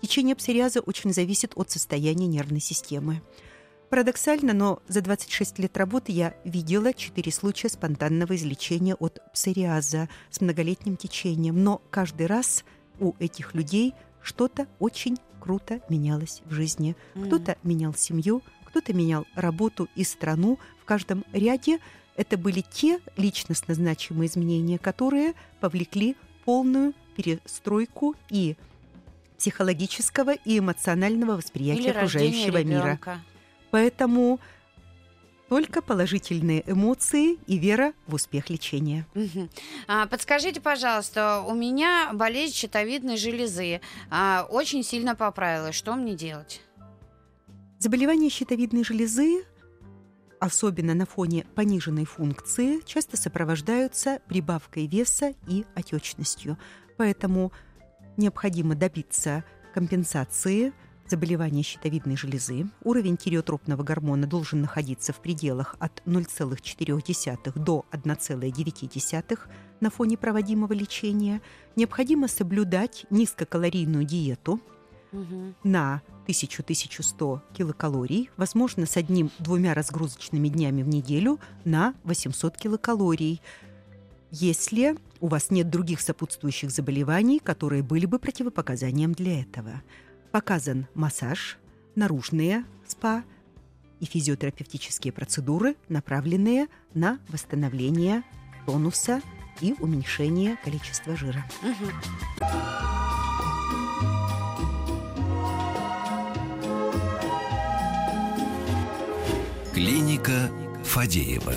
Течение 0.01 0.37
псориаза 0.37 0.81
очень 0.81 1.13
зависит 1.13 1.53
от 1.55 1.71
состояния 1.71 2.27
нервной 2.27 2.61
системы. 2.61 3.21
Парадоксально, 3.91 4.53
но 4.53 4.83
за 4.87 5.01
26 5.01 5.59
лет 5.59 5.77
работы 5.77 6.13
я 6.13 6.35
видела 6.45 6.93
4 6.93 7.33
случая 7.33 7.69
спонтанного 7.69 8.37
излечения 8.37 8.95
от 8.95 9.21
псориаза 9.33 10.09
с 10.31 10.41
многолетним 10.43 10.97
течением. 10.97 11.63
Но 11.65 11.81
каждый 11.91 12.27
раз 12.27 12.65
у 13.01 13.15
этих 13.19 13.55
людей 13.55 13.95
что-то 14.23 14.67
очень 14.79 15.17
круто 15.41 15.81
менялось 15.89 16.43
в 16.45 16.53
жизни. 16.53 16.97
Кто-то 17.15 17.57
менял 17.63 17.95
семью, 17.95 18.43
кто-то 18.65 18.93
менял 18.93 19.27
работу 19.35 19.89
и 19.95 20.05
страну. 20.05 20.59
В 20.83 20.85
каждом 20.85 21.25
ряде 21.33 21.79
это 22.15 22.37
были 22.37 22.63
те 22.71 23.01
личностно 23.17 23.73
значимые 23.75 24.29
изменения, 24.29 24.79
которые 24.79 25.33
повлекли 25.61 26.17
полную 26.45 26.93
перестройку 27.17 28.17
и 28.29 28.57
психологического 29.39 30.35
и 30.35 30.59
эмоционального 30.59 31.37
восприятия 31.37 31.83
Или 31.83 31.89
окружающего 31.91 32.63
мира. 32.63 32.99
Поэтому 33.71 34.41
только 35.49 35.81
положительные 35.81 36.63
эмоции 36.71 37.39
и 37.47 37.59
вера 37.59 37.93
в 38.07 38.15
успех 38.15 38.51
лечения. 38.51 39.07
А, 39.87 40.07
Подскажите, 40.07 40.61
пожалуйста, 40.61 41.43
у 41.47 41.55
меня 41.55 42.11
болезнь 42.13 42.55
щитовидной 42.55 43.17
железы 43.17 43.81
а, 44.11 44.47
очень 44.51 44.85
сильно 44.85 45.15
поправилась. 45.15 45.75
Что 45.75 45.95
мне 45.95 46.15
делать? 46.15 46.61
Заболевания 47.79 48.29
щитовидной 48.29 48.85
железы, 48.85 49.45
особенно 50.41 50.95
на 50.95 51.07
фоне 51.07 51.47
пониженной 51.55 52.05
функции, 52.05 52.81
часто 52.85 53.17
сопровождаются 53.17 54.21
прибавкой 54.29 54.87
веса 54.87 55.35
и 55.47 55.65
отечностью. 55.77 56.59
Поэтому 56.97 57.53
необходимо 58.17 58.75
добиться 58.75 59.45
компенсации 59.73 60.73
заболевания 61.11 61.63
щитовидной 61.63 62.17
железы. 62.17 62.67
Уровень 62.85 63.17
тиреотропного 63.17 63.83
гормона 63.83 64.27
должен 64.27 64.61
находиться 64.61 65.13
в 65.13 65.21
пределах 65.21 65.77
от 65.79 66.03
0,4 66.07 67.59
до 67.59 67.85
1,9 67.93 69.39
на 69.81 69.91
фоне 69.91 70.17
проводимого 70.17 70.73
лечения. 70.73 71.41
Необходимо 71.77 72.29
соблюдать 72.29 73.07
низкокалорийную 73.11 74.05
диету, 74.05 74.61
на 75.65 76.03
1000-1100 76.27 77.41
килокалорий, 77.55 78.31
возможно, 78.37 78.87
с 78.87 78.97
одним-двумя 78.97 79.75
разгрузочными 79.75 80.49
днями 80.49 80.83
в 80.83 80.89
неделю 80.89 81.41
на 81.65 81.95
800 82.05 82.57
килокалорий, 82.57 83.41
если 84.31 84.97
у 85.21 85.29
вас 85.29 85.51
нет 85.51 85.71
других 85.71 86.01
сопутствующих 86.01 86.71
заболеваний, 86.71 87.39
которые 87.39 87.83
были 87.83 88.07
бы 88.07 88.19
противопоказанием 88.19 89.13
для 89.13 89.41
этого. 89.41 89.83
Показан 90.31 90.87
массаж, 90.95 91.59
наружные 91.95 92.65
спа 92.87 93.25
и 94.01 94.05
физиотерапевтические 94.05 95.13
процедуры, 95.13 95.77
направленные 95.89 96.69
на 96.95 97.19
восстановление 97.29 98.23
тонуса 98.67 99.23
и 99.61 99.75
уменьшение 99.81 100.57
количества 100.63 101.17
жира. 101.17 101.45
Клиника 109.73 110.51
Фадеева. 110.85 111.55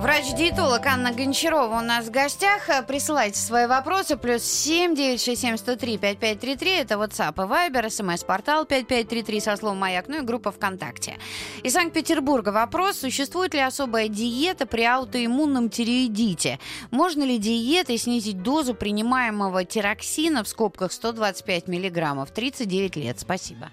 Врач-диетолог 0.00 0.86
Анна 0.86 1.12
Гончарова 1.12 1.76
у 1.76 1.82
нас 1.82 2.06
в 2.06 2.10
гостях. 2.10 2.70
Присылайте 2.88 3.38
свои 3.38 3.66
вопросы. 3.66 4.16
Плюс 4.16 4.42
семь 4.42 4.94
девять 4.94 5.22
шесть 5.22 5.42
семь 5.42 5.58
сто 5.58 5.76
три 5.76 5.98
пять 5.98 6.16
пять 6.16 6.40
три 6.40 6.56
три. 6.56 6.70
Это 6.70 6.94
WhatsApp 6.94 7.34
и 7.34 7.46
Viber, 7.46 7.90
смс-портал 7.90 8.64
пять 8.64 8.86
пять 8.86 9.08
три 9.08 9.22
три 9.22 9.40
со 9.40 9.56
словом 9.56 9.76
«Маяк», 9.76 10.08
ну 10.08 10.22
и 10.22 10.24
группа 10.24 10.52
ВКонтакте. 10.52 11.18
Из 11.62 11.74
Санкт-Петербурга 11.74 12.48
вопрос. 12.48 12.96
Существует 12.96 13.52
ли 13.52 13.60
особая 13.60 14.08
диета 14.08 14.64
при 14.64 14.84
аутоиммунном 14.84 15.68
тиреоидите? 15.68 16.58
Можно 16.90 17.24
ли 17.24 17.36
диетой 17.36 17.98
снизить 17.98 18.42
дозу 18.42 18.72
принимаемого 18.74 19.66
тироксина 19.66 20.44
в 20.44 20.48
скобках 20.48 20.92
125 20.92 21.68
миллиграммов? 21.68 22.30
39 22.30 22.96
лет. 22.96 23.20
Спасибо. 23.20 23.70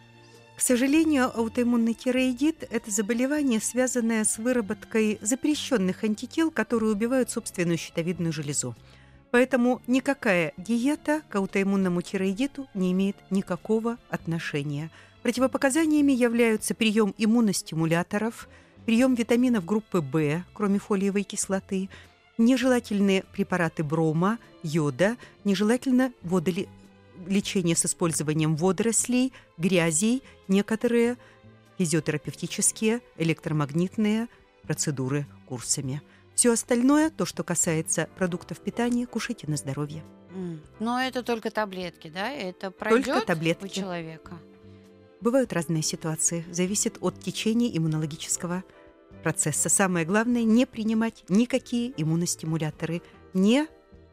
К 0.58 0.62
сожалению, 0.62 1.30
аутоиммунный 1.38 1.94
тиреоидит– 1.94 2.68
это 2.72 2.90
заболевание, 2.90 3.62
связанное 3.62 4.24
с 4.24 4.40
выработкой 4.40 5.20
запрещенных 5.22 6.04
антител, 6.04 6.50
которые 6.50 6.94
убивают 6.94 7.30
собственную 7.30 7.78
щитовидную 7.78 8.34
железу. 8.34 8.76
Поэтому 9.30 9.84
никакая 9.86 10.54
диета 10.58 11.22
к 11.30 11.36
аутоиммунному 11.36 12.02
тиреоидиту 12.02 12.68
не 12.74 12.92
имеет 12.92 13.18
никакого 13.30 14.00
отношения. 14.10 14.90
Противопоказаниями 15.22 16.12
являются 16.12 16.74
прием 16.74 17.14
иммуностимуляторов, 17.20 18.50
прием 18.88 19.14
витаминов 19.14 19.64
группы 19.64 20.00
В, 20.02 20.44
кроме 20.54 20.80
фолиевой 20.80 21.22
кислоты, 21.22 21.88
нежелательные 22.40 23.26
препараты 23.32 23.84
брома, 23.84 24.40
йода, 24.64 25.18
нежелательно 25.44 26.14
водоле- 26.24 26.68
лечение 27.26 27.76
с 27.76 27.86
использованием 27.86 28.56
водорослей, 28.56 29.34
грязей, 29.58 30.24
некоторые 30.48 31.18
физиотерапевтические, 31.78 33.02
электромагнитные 33.18 34.28
процедуры 34.64 35.26
курсами. 35.48 36.02
Все 36.36 36.54
остальное, 36.54 37.10
то, 37.10 37.26
что 37.26 37.44
касается 37.44 38.10
продуктов 38.16 38.60
питания, 38.60 39.08
кушайте 39.08 39.48
на 39.48 39.58
здоровье. 39.58 40.04
Но 40.80 41.02
это 41.02 41.24
только 41.24 41.50
таблетки, 41.50 42.10
да? 42.10 42.30
Это 42.32 42.70
пройдет 42.70 43.24
у 43.24 43.26
таблетки. 43.26 43.68
человека? 43.70 44.38
Бывают 45.20 45.52
разные 45.52 45.82
ситуации, 45.82 46.46
зависит 46.52 46.98
от 47.02 47.20
течения 47.20 47.76
иммунологического 47.76 48.64
процесса. 49.24 49.70
Самое 49.70 50.06
главное 50.06 50.44
не 50.44 50.68
принимать 50.68 51.24
никакие 51.28 51.92
иммуностимуляторы, 52.00 53.02
не 53.34 53.68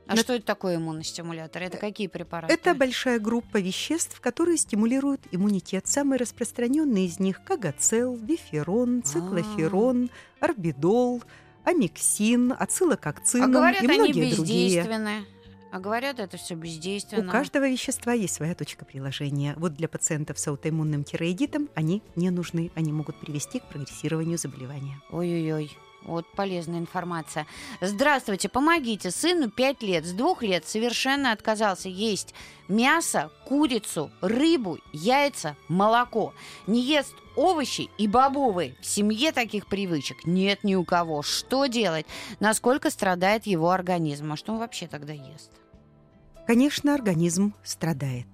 А 0.07 0.17
что 0.17 0.35
это 0.35 0.45
такое 0.45 0.77
иммуностимулятор? 0.77 1.63
Это 1.63 1.79
какие 1.79 2.09
препараты? 2.09 2.53
Это 2.53 2.75
большая 2.75 3.19
группа 3.19 3.59
веществ, 3.59 4.21
которые 4.21 4.59
стимулируют 4.59 5.23
иммунитет. 5.31 5.87
Самые 5.87 6.19
распространенные 6.19 7.07
из 7.07 7.21
них– 7.21 7.43
кагацел, 7.45 8.15
виферон, 8.17 9.03
циклоферон, 9.03 10.11
орбидол, 10.41 11.23
амиксин, 11.65 12.53
а 12.53 12.57
ацилококцинум 12.57 13.53
говорят, 13.53 13.83
и 13.83 13.87
они 13.87 13.99
многие 13.99 14.35
другие. 14.35 14.69
бездейственны. 14.69 15.25
А 15.73 15.81
говорят, 15.81 16.21
это 16.21 16.37
все 16.37 16.55
У 16.55 16.59
бездейственно. 16.59 17.33
каждого 17.33 17.69
вещества 17.69 18.13
есть 18.13 18.35
своя 18.35 18.55
точка 18.55 18.85
приложения. 18.85 19.55
Вот 19.57 19.75
для 19.75 19.89
пациентов 19.89 20.39
с 20.39 20.47
аутоиммунным 20.47 21.03
тиреоидитом 21.03 21.69
они 21.75 22.01
не 22.15 22.31
нужны. 22.31 22.71
Они 22.77 22.93
могут 22.93 23.19
привести 23.19 23.59
к 23.59 23.65
прогрессированию 23.65 24.39
заболевания. 24.39 25.01
Ой-ой-ой. 25.11 25.77
Вот 26.05 26.27
полезная 26.35 26.79
информация. 26.79 27.47
Здравствуйте, 27.81 28.49
помогите. 28.49 29.11
Сыну 29.11 29.51
5 29.51 29.83
лет. 29.83 30.05
С 30.05 30.13
двух 30.13 30.43
лет 30.43 30.67
совершенно 30.67 31.33
отказался 31.33 31.89
есть 31.89 32.35
мясо, 32.69 33.31
курицу, 33.47 34.11
рыбу, 34.21 34.79
яйца, 34.93 35.57
молоко. 35.69 36.35
Не 36.67 36.81
ест 36.81 37.15
овощи 37.37 37.89
и 37.99 38.07
бобовые. 38.07 38.77
В 38.81 38.87
семье 38.87 39.33
таких 39.33 39.67
привычек 39.67 40.25
нет 40.27 40.63
ни 40.63 40.75
у 40.75 40.85
кого. 40.85 41.23
Что 41.23 41.67
делать? 41.67 42.07
Насколько 42.39 42.91
страдает 42.91 43.47
его 43.47 43.71
организм? 43.71 44.33
А 44.33 44.37
что 44.37 44.53
он 44.53 44.59
вообще 44.59 44.87
тогда 44.87 45.13
ест? 45.13 45.51
Конечно, 46.47 46.95
организм 46.95 47.55
страдает. 47.65 48.27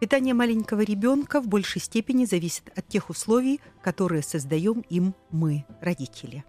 Питание 0.00 0.32
маленького 0.32 0.82
ребенка 0.82 1.40
в 1.40 1.48
большей 1.48 1.80
степени 1.80 2.24
зависит 2.24 2.70
от 2.76 2.86
тех 2.86 3.10
условий, 3.10 3.60
которые 3.82 4.22
создаем 4.22 4.84
им 4.88 5.12
мы, 5.32 5.64
родители. 5.80 6.44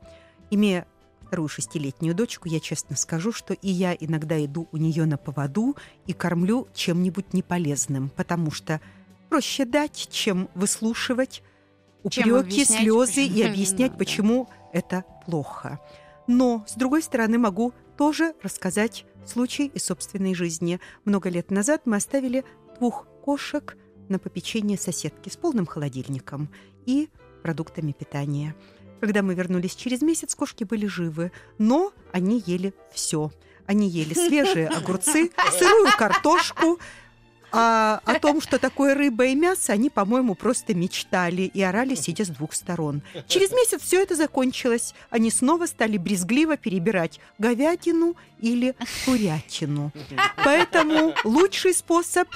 Имея 0.51 0.87
вторую 1.29 1.47
шестилетнюю 1.47 2.15
дочку, 2.15 2.47
я 2.47 2.59
честно 2.59 2.95
скажу, 2.95 3.31
что 3.31 3.53
и 3.53 3.69
я 3.69 3.93
иногда 3.93 4.43
иду 4.43 4.67
у 4.71 4.77
нее 4.77 5.05
на 5.05 5.17
поводу 5.17 5.75
и 6.07 6.13
кормлю 6.13 6.67
чем-нибудь 6.73 7.33
неполезным, 7.33 8.09
потому 8.09 8.49
что 8.49 8.81
проще 9.29 9.65
дать, 9.65 10.07
чем 10.09 10.49
выслушивать 10.55 11.43
упреки, 12.01 12.65
слезы 12.65 13.25
и 13.25 13.43
объяснять, 13.43 13.95
почему 13.97 14.49
это 14.73 15.05
плохо. 15.25 15.79
Но, 16.25 16.63
с 16.67 16.73
другой 16.73 17.03
стороны, 17.03 17.37
могу 17.37 17.73
тоже 17.97 18.33
рассказать 18.41 19.05
случай 19.25 19.67
из 19.67 19.83
собственной 19.83 20.33
жизни. 20.33 20.79
Много 21.05 21.29
лет 21.29 21.51
назад 21.51 21.83
мы 21.85 21.97
оставили 21.97 22.43
двух 22.79 23.07
кошек 23.23 23.77
на 24.09 24.17
попечение 24.17 24.77
соседки 24.77 25.29
с 25.29 25.37
полным 25.37 25.65
холодильником 25.65 26.49
и 26.85 27.09
продуктами 27.43 27.91
питания. 27.91 28.55
Когда 28.99 29.21
мы 29.21 29.33
вернулись 29.33 29.75
через 29.75 30.01
месяц, 30.01 30.35
кошки 30.35 30.63
были 30.63 30.85
живы, 30.85 31.31
но 31.57 31.93
они 32.11 32.43
ели 32.45 32.73
все. 32.93 33.31
Они 33.65 33.87
ели 33.87 34.13
свежие 34.13 34.67
огурцы, 34.67 35.31
сырую 35.57 35.89
картошку, 35.97 36.79
а 37.51 38.01
о 38.05 38.19
том, 38.19 38.41
что 38.41 38.59
такое 38.59 38.93
рыба 38.93 39.25
и 39.25 39.35
мясо, 39.35 39.73
они, 39.73 39.89
по-моему, 39.89 40.35
просто 40.35 40.73
мечтали 40.73 41.43
и 41.43 41.61
орали, 41.61 41.95
сидя 41.95 42.25
с 42.25 42.27
двух 42.27 42.53
сторон. 42.53 43.01
Через 43.27 43.51
месяц 43.51 43.81
все 43.81 44.01
это 44.01 44.15
закончилось. 44.15 44.93
Они 45.09 45.31
снова 45.31 45.65
стали 45.65 45.97
брезгливо 45.97 46.57
перебирать 46.57 47.19
говядину 47.37 48.15
или 48.39 48.75
курятину. 49.05 49.91
Поэтому 50.43 51.13
лучший 51.23 51.73
способ 51.73 52.27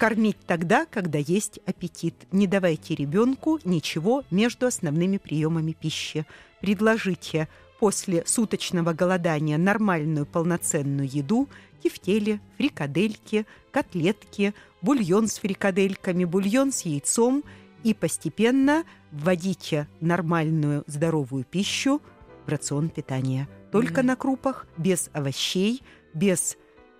кормить 0.00 0.38
тогда, 0.46 0.86
когда 0.86 1.18
есть 1.18 1.60
аппетит. 1.66 2.14
Не 2.32 2.46
давайте 2.46 2.94
ребенку 2.94 3.60
ничего 3.64 4.24
между 4.30 4.66
основными 4.66 5.18
приемами 5.18 5.72
пищи. 5.72 6.24
Предложите 6.62 7.48
после 7.78 8.24
суточного 8.24 8.94
голодания 8.94 9.58
нормальную 9.58 10.24
полноценную 10.24 11.06
еду, 11.06 11.50
тефтели, 11.82 12.40
фрикадельки, 12.56 13.44
котлетки, 13.70 14.54
бульон 14.80 15.28
с 15.28 15.38
фрикадельками, 15.38 16.24
бульон 16.24 16.72
с 16.72 16.82
яйцом 16.82 17.44
и 17.84 17.92
постепенно 17.92 18.84
вводите 19.12 19.86
нормальную 20.00 20.82
здоровую 20.86 21.44
пищу 21.44 22.00
в 22.46 22.48
рацион 22.48 22.88
питания. 22.88 23.48
Только 23.70 24.00
Мгм. 24.00 24.06
на 24.06 24.16
крупах, 24.16 24.66
без 24.78 25.10
овощей, 25.12 25.82
без 26.14 26.56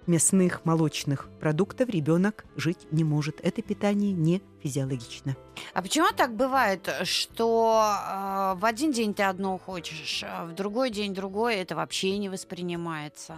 мясных, 0.07 0.65
молочных 0.65 1.29
продуктов 1.41 1.89
ребенок 1.89 2.45
жить 2.57 2.87
не 2.91 3.05
может. 3.05 3.41
Это 3.43 3.63
питание 3.63 4.13
не 4.13 4.43
физиологично. 4.63 5.37
А 5.75 5.83
почему 5.83 6.07
так 6.17 6.35
бывает, 6.35 6.89
что 7.05 7.83
э, 7.83 8.55
в 8.59 8.65
один 8.65 8.93
день 8.93 9.15
ты 9.15 9.23
одно 9.23 9.59
хочешь, 9.59 10.25
а 10.27 10.47
в 10.47 10.55
другой 10.55 10.91
день 10.91 11.15
другое, 11.15 11.57
это 11.57 11.77
вообще 11.77 12.17
не 12.19 12.29
воспринимается? 12.29 13.37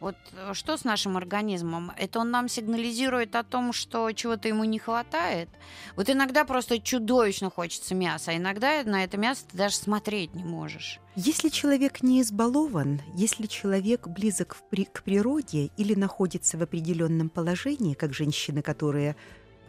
Вот 0.00 0.16
э, 0.32 0.54
что 0.54 0.76
с 0.76 0.84
нашим 0.84 1.16
организмом? 1.16 1.92
Это 1.96 2.20
он 2.20 2.30
нам 2.30 2.48
сигнализирует 2.48 3.36
о 3.36 3.42
том, 3.42 3.72
что 3.72 4.10
чего-то 4.12 4.48
ему 4.48 4.64
не 4.64 4.78
хватает? 4.78 5.48
Вот 5.96 6.08
иногда 6.10 6.44
просто 6.44 6.80
чудовищно 6.80 7.50
хочется 7.50 7.94
мяса, 7.94 8.32
а 8.32 8.36
иногда 8.36 8.82
на 8.84 9.04
это 9.04 9.16
мясо 9.16 9.44
ты 9.50 9.56
даже 9.56 9.76
смотреть 9.76 10.34
не 10.34 10.44
можешь. 10.44 11.00
Если 11.16 11.48
человек 11.48 12.02
не 12.02 12.22
избалован, 12.22 13.02
если 13.14 13.46
человек 13.46 14.06
близок 14.06 14.56
при- 14.70 14.84
к 14.84 15.02
природе 15.02 15.70
или 15.76 15.94
находится 15.94 16.56
в 16.56 16.62
определенном 16.62 17.28
положении, 17.28 17.94
как 17.94 18.14
женщины, 18.14 18.62
которые 18.62 19.16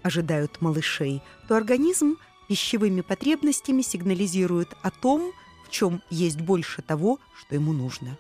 ожидают 0.04 0.62
малышей, 0.62 1.22
то 1.48 1.56
организм 1.56 2.18
пищевыми 2.48 3.02
потребностями 3.02 3.82
сигнализирует 3.82 4.70
о 4.82 4.92
том, 4.92 5.32
в 5.66 5.72
чем 5.72 6.02
есть 6.10 6.42
больше 6.42 6.82
того, 6.82 7.20
что 7.38 7.56
ему 7.56 7.74
нужно. 7.74 8.18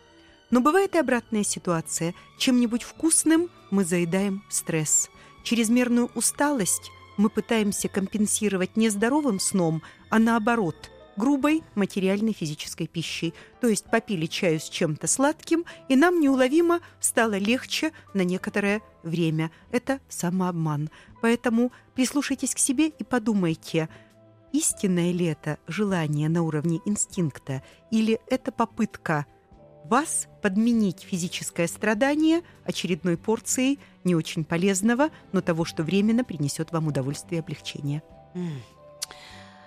Но 0.50 0.62
бывает 0.62 0.96
и 0.96 1.00
обратная 1.00 1.44
ситуация. 1.44 2.13
Чем-нибудь 2.38 2.84
вкусным 2.84 3.50
мы 3.72 3.86
заедаем 3.86 4.44
стресс. 4.50 5.10
Чрезмерную 5.44 6.12
усталость 6.15 6.91
мы 7.17 7.30
пытаемся 7.30 7.88
компенсировать 7.88 8.78
не 8.78 8.89
здоровым 8.89 9.39
сном, 9.39 9.82
а 10.10 10.20
наоборот– 10.20 10.91
грубой 11.17 11.63
материальной 11.76 12.34
физической 12.34 12.88
пищей. 12.88 13.34
То 13.60 13.67
есть 13.67 13.86
попили 13.86 14.26
чаю 14.26 14.60
с 14.60 14.69
чем-то 14.69 15.08
сладким, 15.08 15.65
и 15.89 15.95
нам 15.95 16.19
неуловимо 16.19 16.80
стало 17.00 17.38
легче 17.38 17.91
на 18.13 18.24
некоторое 18.24 18.82
время. 19.04 19.52
Это 19.71 20.00
самообман. 20.10 20.89
Поэтому 21.21 21.71
прислушайтесь 21.95 22.56
к 22.56 22.60
себе 22.60 22.88
и 22.88 23.04
подумайте, 23.04 23.89
истинное 24.52 25.12
ли 25.12 25.26
это 25.26 25.58
желание 25.67 26.30
на 26.30 26.43
уровне 26.43 26.80
инстинкта, 26.86 27.63
или 27.91 28.19
это 28.28 28.52
попытка 28.52 29.26
вас 29.86 30.28
подменить 30.41 31.02
физическое 31.02 31.67
страдание 31.67 32.41
очередной 32.65 33.17
порцией 33.17 33.80
не 34.04 34.15
очень 34.15 34.43
полезного, 34.43 35.10
но 35.32 35.41
того, 35.41 35.65
что 35.65 35.84
временно 35.84 36.24
принесет 36.24 36.71
вам 36.71 36.88
удовольствие 36.88 37.39
и 37.39 37.43
облегчение. 37.43 38.04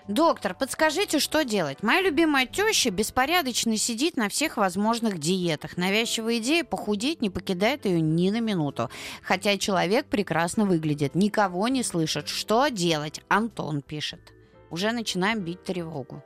Доктор, 0.08 0.54
подскажите, 0.54 1.18
что 1.18 1.44
делать? 1.44 1.82
Моя 1.82 2.02
любимая 2.02 2.46
теща 2.46 2.90
беспорядочно 2.90 3.78
сидит 3.78 4.18
на 4.18 4.28
всех 4.28 4.58
возможных 4.58 5.18
диетах. 5.18 5.78
Навязчивая 5.78 6.38
идея 6.38 6.62
похудеть 6.62 7.22
не 7.22 7.30
покидает 7.30 7.86
ее 7.86 8.02
ни 8.02 8.28
на 8.28 8.40
минуту. 8.40 8.90
Хотя 9.22 9.56
человек 9.56 10.04
прекрасно 10.06 10.66
выглядит, 10.66 11.14
никого 11.14 11.68
не 11.68 11.82
слышит. 11.82 12.28
Что 12.28 12.68
делать? 12.68 13.22
Антон 13.28 13.80
пишет. 13.80 14.34
Уже 14.70 14.92
начинаем 14.92 15.40
бить 15.40 15.64
тревогу. 15.64 16.22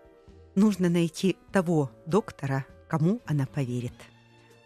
нужно 0.57 0.89
найти 0.89 1.37
того 1.53 1.93
доктора, 2.05 2.67
кому 2.89 3.21
она 3.27 3.47
поверит. 3.47 3.95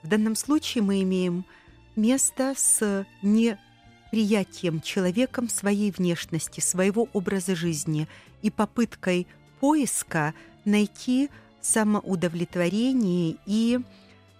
В 0.03 0.09
данном 0.09 0.37
случае 0.37 0.83
мы 0.83 1.03
имеем 1.03 1.45
место 1.97 2.55
с 2.57 3.05
неприятием 3.21 4.81
человеком 4.81 5.51
своей 5.51 5.91
внешности, 5.91 6.61
своего 6.61 7.09
образа 7.13 7.55
жизни 7.55 8.09
и 8.43 8.51
попыткой 8.51 9.27
поиска 9.61 10.35
найти 10.65 11.31
самоудовлетворение 11.61 13.37
и 13.47 13.81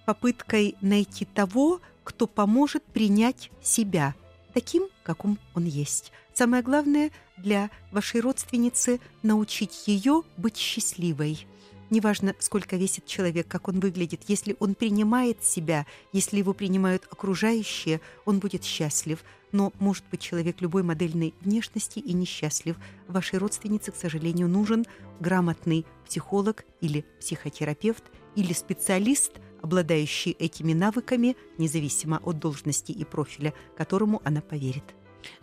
попыткой 0.05 0.77
найти 0.81 1.25
того, 1.25 1.81
кто 2.05 2.27
поможет 2.27 2.83
принять 2.85 3.51
себя 3.63 4.15
таким, 4.53 4.89
каким 5.05 5.39
он 5.55 5.65
есть. 5.65 6.13
Самое 6.35 6.63
главное 6.63 7.11
для 7.37 7.71
вашей 7.91 8.21
родственницы 8.21 9.01
научить 9.23 9.87
ее 9.87 10.23
быть 10.37 10.57
счастливой. 10.57 11.47
Неважно, 11.91 12.35
сколько 12.39 12.77
весит 12.77 13.05
человек, 13.05 13.47
как 13.49 13.69
он 13.69 13.81
выглядит, 13.81 14.23
если 14.27 14.57
он 14.61 14.75
принимает 14.75 15.45
себя, 15.45 15.87
если 16.13 16.39
его 16.39 16.55
принимают 16.55 17.07
окружающие, 17.11 18.01
он 18.25 18.39
будет 18.39 18.65
счастлив. 18.65 19.23
Но 19.53 19.73
может 19.79 20.05
быть 20.11 20.21
человек 20.21 20.61
любой 20.61 20.83
модельной 20.83 21.35
внешности 21.41 21.99
и 21.99 22.13
несчастлив. 22.13 22.77
Вашей 23.07 23.39
родственнице, 23.39 23.93
к 23.93 23.97
сожалению, 23.97 24.49
нужен 24.49 24.87
грамотный 25.21 25.87
психолог 26.07 26.65
или 26.81 27.05
психотерапевт 27.21 28.05
или 28.35 28.53
специалист, 28.53 29.33
обладающей 29.63 30.33
этими 30.33 30.73
навыками, 30.73 31.37
независимо 31.59 32.21
от 32.25 32.39
должности 32.39 32.93
и 32.93 33.05
профиля, 33.05 33.53
которому 33.77 34.21
она 34.25 34.41
поверит. 34.41 34.85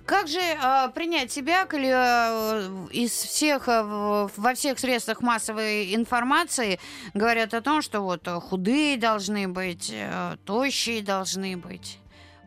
Как 0.06 0.28
же 0.28 0.40
э, 0.40 0.90
принять 0.94 1.32
себя, 1.32 1.66
коли 1.66 1.90
э, 1.90 2.88
из 2.92 3.12
всех 3.12 3.68
э, 3.68 4.28
во 4.36 4.54
всех 4.54 4.80
средствах 4.80 5.22
массовой 5.22 5.96
информации 5.96 6.80
говорят 7.14 7.54
о 7.54 7.62
том, 7.62 7.82
что 7.82 8.02
вот 8.02 8.28
худые 8.28 8.98
должны 8.98 9.48
быть, 9.48 9.90
э, 9.94 10.36
тощие 10.46 11.02
должны 11.02 11.56
быть. 11.56 12.00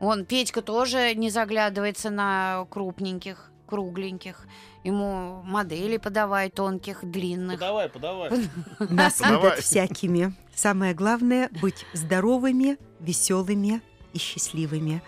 Он 0.03 0.25
Петька 0.25 0.63
тоже 0.63 1.15
не 1.15 1.31
заглядывается 1.31 2.11
на 2.11 2.67
крупненьких, 2.71 3.53
кругленьких. 3.69 4.49
Ему 4.83 5.43
модели 5.45 5.97
подавай 5.97 6.51
тонких, 6.51 7.05
длинных. 7.05 7.61
Подавай, 7.61 7.89
подавай. 7.89 8.31
Нас 8.81 9.21
любят 9.21 9.61
всякими. 9.61 10.35
Самое 10.57 10.93
главное– 10.93 11.51
быть 11.63 11.87
здоровыми, 11.93 12.79
веселыми 12.99 13.81
и 14.13 14.19
счастливыми. 14.19 15.05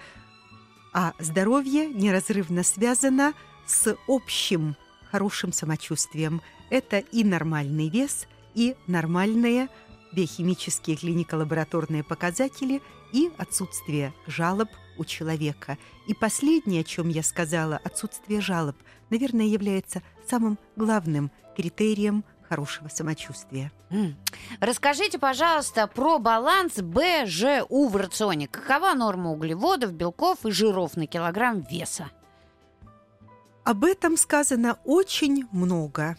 А 0.93 1.13
здоровье 1.19 1.89
неразрывно 1.89 2.63
связано 2.63 3.35
с 3.67 3.97
общим 4.07 4.77
хорошим 5.11 5.53
самочувствием. 5.53 6.41
Это 6.71 6.99
и 6.99 7.25
нормальный 7.25 7.89
вес, 7.89 8.29
и 8.55 8.77
нормальные 8.87 9.71
биохимические 10.13 10.97
клинико-лабораторные 10.97 12.05
показатели, 12.05 12.81
и 13.13 13.33
отсутствие 13.39 14.15
жалоб 14.29 14.69
у 14.99 15.05
человека. 15.05 15.79
И 16.07 16.15
последнее, 16.15 16.83
о 16.83 16.85
чем 16.85 17.09
я 17.09 17.23
сказала, 17.23 17.81
отсутствие 17.83 18.41
жалоб, 18.41 18.77
наверное, 19.11 19.47
является 19.47 20.03
самым 20.29 20.59
главным 20.77 21.31
критерием 21.57 22.25
хорошего 22.49 22.89
самочувствия. 22.89 23.73
Расскажите, 24.61 25.19
пожалуйста, 25.19 25.87
про 25.87 26.19
баланс 26.19 26.75
БЖУ 26.79 27.89
в 27.89 27.97
рационе. 27.97 28.49
Какова 28.49 28.95
норма 28.95 29.33
углеводов, 29.33 29.93
белков 29.93 30.45
и 30.45 30.51
жиров 30.51 30.97
на 30.97 31.07
килограмм 31.07 31.63
веса? 31.63 32.11
Об 33.65 33.85
этом 33.85 34.17
сказано 34.17 34.79
очень 34.85 35.47
много. 35.51 36.17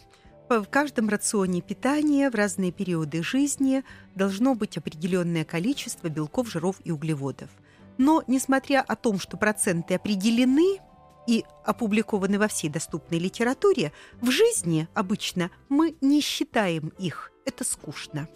В 0.49 0.65
каждом 0.65 1.09
рационе 1.09 1.61
питания 1.61 2.29
в 2.29 2.35
разные 2.35 2.71
периоды 2.71 3.23
жизни 3.23 3.83
должно 4.15 4.55
быть 4.55 4.77
определенное 4.77 5.43
количество 5.43 6.07
белков, 6.07 6.49
жиров 6.49 6.77
и 6.83 6.91
углеводов. 6.91 7.49
Но, 7.97 8.23
несмотря 8.27 8.81
о 8.81 8.95
том, 8.95 9.19
что 9.19 9.37
проценты 9.37 9.95
определены 9.95 10.79
и 11.27 11.43
опубликованы 11.63 12.37
во 12.37 12.47
всей 12.47 12.69
доступной 12.69 13.19
литературе, 13.19 13.91
в 14.21 14.29
жизни 14.31 14.87
обычно 14.93 15.49
мы 15.69 15.95
не 16.01 16.21
считаем 16.21 16.89
их. 16.99 17.31
Это 17.45 17.63
скучно. 17.63 18.27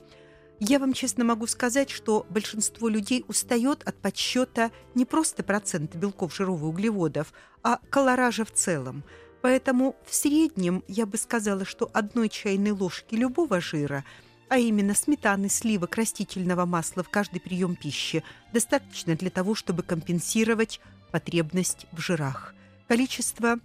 Я 0.59 0.79
вам 0.79 0.91
честно 0.91 1.23
могу 1.23 1.47
сказать, 1.47 1.89
что 1.89 2.25
большинство 2.29 2.89
людей 2.89 3.23
устает 3.27 3.81
от 3.87 3.95
подсчета 3.95 4.71
не 4.93 5.05
просто 5.05 5.41
процента 5.41 5.97
белков, 5.97 6.35
жиров 6.35 6.61
и 6.61 6.65
углеводов, 6.65 7.33
а 7.63 7.79
колоража 7.89 8.43
в 8.43 8.51
целом. 8.51 9.03
Поэтому 9.41 9.95
в 10.05 10.13
среднем 10.13 10.83
я 10.87 11.05
бы 11.05 11.17
сказала, 11.17 11.63
что 11.63 11.89
одной 11.93 12.27
чайной 12.27 12.71
ложки 12.71 13.15
любого 13.15 13.61
жира, 13.61 14.03
а 14.49 14.57
именно 14.57 14.95
сметаны, 14.95 15.47
сливок, 15.47 15.95
растительного 15.95 16.65
масла 16.65 17.03
в 17.03 17.09
каждый 17.09 17.39
прием 17.39 17.75
пищи, 17.75 18.23
достаточно 18.51 19.15
для 19.15 19.29
того, 19.29 19.55
чтобы 19.55 19.83
компенсировать 19.83 20.81
потребность 21.11 21.85
в 21.91 22.01
жирах. 22.01 22.53
Количество 22.87 23.59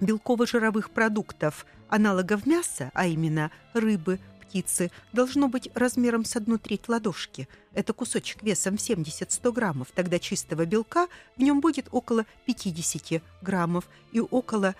белково-жировых 0.00 0.90
продуктов, 0.90 1.66
аналогов 1.88 2.46
мяса, 2.46 2.90
а 2.94 3.06
именно 3.06 3.50
рыбы, 3.74 4.20
птицы, 4.40 4.90
должно 5.12 5.48
быть 5.48 5.70
размером 5.74 6.24
с 6.24 6.36
одну 6.36 6.58
треть 6.58 6.88
ладошки. 6.88 7.48
Это 7.72 7.92
кусочек 7.92 8.42
весом 8.42 8.76
в 8.76 8.80
70-100 8.80 9.52
граммов. 9.52 9.88
Тогда 9.94 10.18
чистого 10.18 10.64
белка 10.64 11.06
в 11.36 11.42
нем 11.42 11.60
будет 11.60 11.88
около 11.92 12.24
50 12.46 13.22
граммов 13.42 13.88
и 14.12 14.20
около 14.20 14.74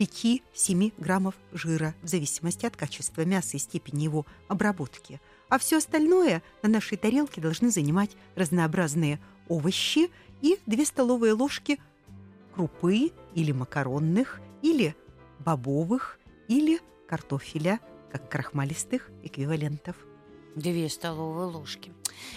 5-7 0.00 0.94
граммов 0.96 1.34
жира, 1.52 1.94
в 2.02 2.08
зависимости 2.08 2.64
от 2.64 2.74
качества 2.74 3.24
мяса 3.26 3.58
и 3.58 3.60
степени 3.60 4.04
его 4.04 4.24
обработки. 4.48 5.20
А 5.50 5.58
все 5.58 5.76
остальное 5.76 6.42
на 6.62 6.70
нашей 6.70 6.96
тарелке 6.96 7.42
должны 7.42 7.70
занимать 7.70 8.16
разнообразные 8.34 9.20
овощи 9.48 10.10
и 10.40 10.58
2 10.64 10.84
столовые 10.86 11.34
ложки 11.34 11.78
крупы 12.54 13.12
или 13.34 13.52
макаронных, 13.52 14.40
или 14.62 14.96
бобовых, 15.38 16.18
или 16.48 16.80
картофеля, 17.06 17.78
как 18.10 18.30
крахмалистых 18.30 19.10
эквивалентов. 19.22 19.96
Две 20.56 20.88
столовые 20.88 21.46
ложки. 21.46 21.92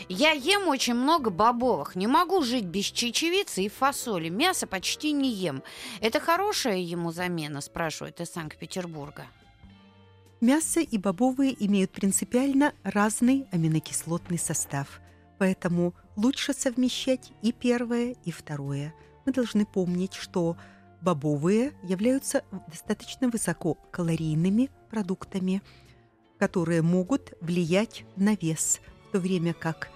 Я 0.10 0.32
ем 0.32 0.67
очень 0.67 0.96
много 0.96 1.30
бобовых. 1.30 1.96
Не 1.96 2.08
могу 2.08 2.41
жить 2.41 2.65
без 2.65 2.86
чечевицы 2.86 3.63
и 3.63 3.69
фасоли. 3.69 4.30
Мясо 4.30 4.67
почти 4.67 5.12
не 5.12 5.32
ем. 5.32 5.63
Это 6.02 6.19
хорошая 6.19 6.78
ему 6.78 7.12
замена, 7.12 7.62
спрашивает 7.62 8.19
из 8.22 8.30
Санкт-Петербурга. 8.32 9.26
Мясо 10.41 10.82
и 10.82 10.98
бобовые 10.98 11.56
имеют 11.65 11.91
принципиально 11.91 12.74
разный 12.84 13.48
аминокислотный 13.54 14.38
состав, 14.38 15.00
поэтому 15.39 15.93
лучше 16.17 16.54
совмещать 16.54 17.32
и 17.41 17.54
первое, 17.54 18.17
и 18.26 18.32
второе. 18.32 18.93
Мы 19.26 19.32
должны 19.32 19.65
помнить, 19.65 20.15
что 20.15 20.58
бобовые 21.02 21.72
являются 21.82 22.43
достаточно 22.67 23.30
высококалорийными 23.30 24.69
продуктами, 24.89 25.62
которые 26.39 26.82
могут 26.82 27.34
влиять 27.39 28.04
на 28.17 28.36
вес, 28.36 28.82
то 29.13 29.19
время 29.19 29.54
как 29.54 29.89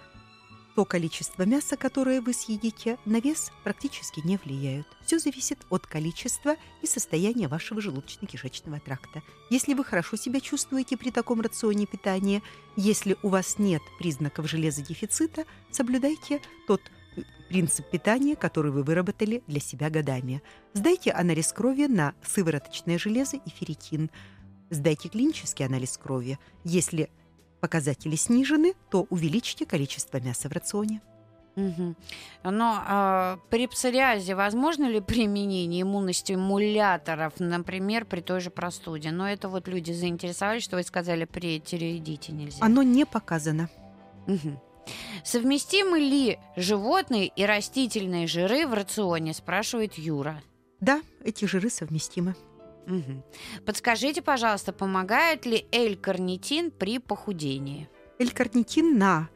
то 0.76 0.86
количество 0.86 1.42
мяса, 1.42 1.76
которое 1.76 2.22
вы 2.22 2.34
съедите, 2.34 3.00
на 3.04 3.20
вес 3.20 3.52
практически 3.64 4.22
не 4.24 4.38
влияют. 4.38 4.86
Все 5.04 5.18
зависит 5.18 5.58
от 5.72 5.88
количества 5.88 6.56
и 6.84 6.86
состояния 6.86 7.48
вашего 7.48 7.80
желудочно-кишечного 7.80 8.80
тракта. 8.80 9.24
Если 9.50 9.74
вы 9.74 9.84
хорошо 9.84 10.18
себя 10.18 10.40
чувствуете 10.40 10.96
при 10.96 11.10
таком 11.10 11.42
рационе 11.42 11.88
питания, 11.88 12.44
если 12.76 13.18
у 13.24 13.30
вас 13.30 13.58
нет 13.58 13.82
признаков 13.98 14.48
железодефицита, 14.48 15.46
соблюдайте 15.72 16.42
тот 16.68 16.82
э, 17.16 17.22
принцип 17.50 17.90
питания, 17.90 18.36
который 18.36 18.70
вы 18.70 18.84
выработали 18.84 19.42
для 19.48 19.60
себя 19.60 19.90
годами. 19.90 20.44
Сдайте 20.76 21.10
анализ 21.10 21.52
крови 21.54 21.88
на 21.88 22.14
сывороточное 22.24 23.00
железо 23.00 23.38
и 23.38 23.50
ферритин. 23.50 24.12
Сдайте 24.70 25.10
клинический 25.10 25.66
анализ 25.66 25.98
крови. 25.98 26.38
Если 26.64 27.10
показатели 27.60 28.16
снижены, 28.16 28.74
то 28.90 29.08
увеличьте 29.10 29.66
количество 29.66 30.20
мяса 30.20 30.50
в 30.50 30.52
рационе. 30.52 31.02
Мгм. 31.58 31.96
Но 32.44 32.84
а, 32.86 33.40
при 33.50 33.66
псориазе 33.66 34.36
возможно 34.36 34.86
ли 34.86 35.02
применение 35.02 35.82
иммуностимуляторов, 35.82 37.34
например, 37.40 38.06
при 38.06 38.22
той 38.22 38.42
же 38.42 38.52
простуде? 38.52 39.10
Но 39.10 39.28
это 39.28 39.50
вот 39.50 39.68
люди 39.68 39.92
заинтересовались, 39.92 40.64
что 40.64 40.76
вы 40.76 40.84
сказали, 40.84 41.26
при 41.26 41.60
тиреоидите 41.60 42.32
нельзя. 42.32 42.64
Оно 42.64 42.84
не 42.84 43.06
показано. 43.06 43.70
Мгм. 44.28 44.60
Совместимы 45.24 46.00
ли 46.00 46.38
животные 46.56 47.28
и 47.28 47.44
растительные 47.44 48.28
жиры 48.28 48.68
в 48.68 48.74
рационе, 48.74 49.34
спрашивает 49.34 49.96
Юра. 49.96 50.42
Да, 50.80 51.02
эти 51.24 51.46
жиры 51.46 51.72
совместимы. 51.72 52.36
Мгм. 52.88 53.22
Подскажите, 53.66 54.22
пожалуйста, 54.22 54.72
помогает 54.72 55.46
ли 55.46 55.68
L-карнитин 55.72 56.72
при 56.72 57.00
похудении? 57.00 57.90
L-карнитин 58.18 58.98
на 58.98 59.30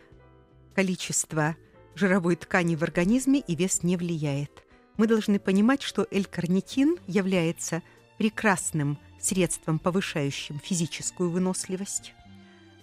количество 0.73 1.57
жировой 1.93 2.37
ткани 2.37 2.75
в 2.75 2.83
организме 2.83 3.39
и 3.39 3.55
вес 3.55 3.83
не 3.83 3.97
влияет. 3.97 4.63
Мы 4.95 5.05
должны 5.05 5.37
понимать, 5.37 5.81
что 5.81 6.07
L-карнитин 6.09 6.97
является 7.07 7.83
прекрасным 8.17 8.97
средством, 9.19 9.79
повышающим 9.79 10.59
физическую 10.59 11.29
выносливость. 11.29 12.13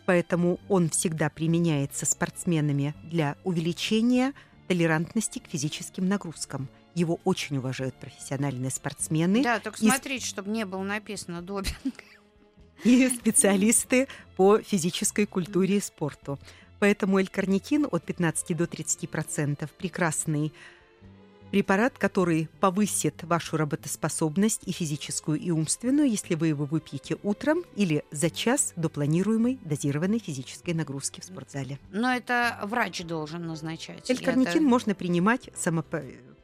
Поэтому 0.05 0.61
он 0.69 0.91
всегда 0.91 1.31
применяется 1.31 2.05
спортсменами 2.05 2.95
для 3.05 3.37
увеличения 3.45 4.35
толерантности 4.67 5.39
к 5.39 5.49
физическим 5.49 6.09
нагрузкам. 6.09 6.69
Его 6.95 7.21
очень 7.25 7.59
уважают 7.59 7.95
профессиональные 7.95 8.71
спортсмены 8.71 9.43
Да, 9.43 9.61
только 9.61 9.79
смотрите, 9.79 10.27
чтобы 10.27 10.51
не 10.51 10.65
было 10.67 10.83
написано 10.83 11.43
допинг. 11.43 11.95
и 12.85 13.09
специалисты 13.09 14.09
по 14.37 14.59
физической 14.61 15.27
культуре 15.27 15.77
и 15.77 15.81
спорту. 15.81 16.39
Поэтому 16.81 17.19
L-карнитин 17.19 17.87
от 17.91 18.05
15 18.05 18.57
до 18.57 18.65
30% 18.65 19.69
прекрасный 19.79 20.53
препарат, 21.51 21.97
который 21.99 22.49
повысит 22.61 23.25
вашу 23.25 23.57
работоспособность 23.57 24.61
и 24.67 24.73
физическую, 24.73 25.41
и 25.41 25.51
умственную, 25.51 26.09
если 26.09 26.35
вы 26.35 26.49
его 26.49 26.67
выпьете 26.67 27.17
утром 27.23 27.65
или 27.75 28.05
за 28.11 28.29
час 28.31 28.75
до 28.77 28.89
планируемой 28.91 29.59
дозированной 29.65 30.19
физической 30.19 30.75
нагрузки 30.75 31.21
в 31.21 31.25
спортзале. 31.25 31.79
Но 31.91 32.13
это 32.13 32.61
врач 32.65 33.03
должен 33.03 33.47
назначать. 33.47 34.09
L-карнитин 34.11 34.53
Я-то- 34.53 34.63
можно 34.63 34.95
принимать 34.95 35.49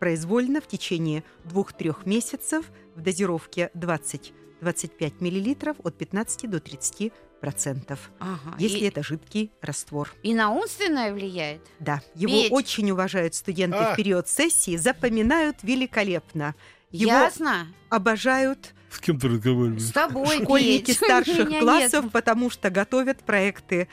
самопроизвольно 0.04 0.60
в 0.60 0.66
течение 0.66 1.24
2-3 1.44 1.96
месяцев 2.04 2.66
в 2.94 3.00
дозировке 3.00 3.70
20-25 3.74 4.32
25 4.60 5.20
мл 5.20 5.74
от 5.84 5.98
15 5.98 6.48
до 6.50 6.58
30 6.58 7.12
процентов, 7.40 8.10
Ага. 8.18 8.56
если 8.58 8.78
и, 8.78 8.84
это 8.88 9.02
жидкий 9.02 9.50
раствор. 9.60 10.10
и 10.22 10.32
на 10.32 10.50
умственное 10.52 11.12
влияет? 11.12 11.60
Да, 11.80 12.00
его 12.14 12.32
Петь. 12.32 12.52
очень 12.52 12.90
уважают 12.90 13.34
студенты 13.34 13.76
А. 13.76 13.92
в 13.92 13.96
период 13.96 14.26
сессии, 14.28 14.76
запоминают 14.76 15.56
великолепно. 15.62 16.54
Его 16.90 17.10
Ясно? 17.10 17.66
обожают 17.90 18.72
С 18.90 19.00
кем 19.00 19.18
ты 19.20 19.28
разговариваешь? 19.28 19.82
С 19.82 19.90
тобой, 19.92 20.42
школьники 20.42 20.86
Петь. 20.86 20.96
старших 21.04 21.58
классов, 21.58 22.04
нет. 22.04 22.12
потому 22.12 22.48
что 22.48 22.70
готовят 22.70 23.18
проекты 23.24 23.88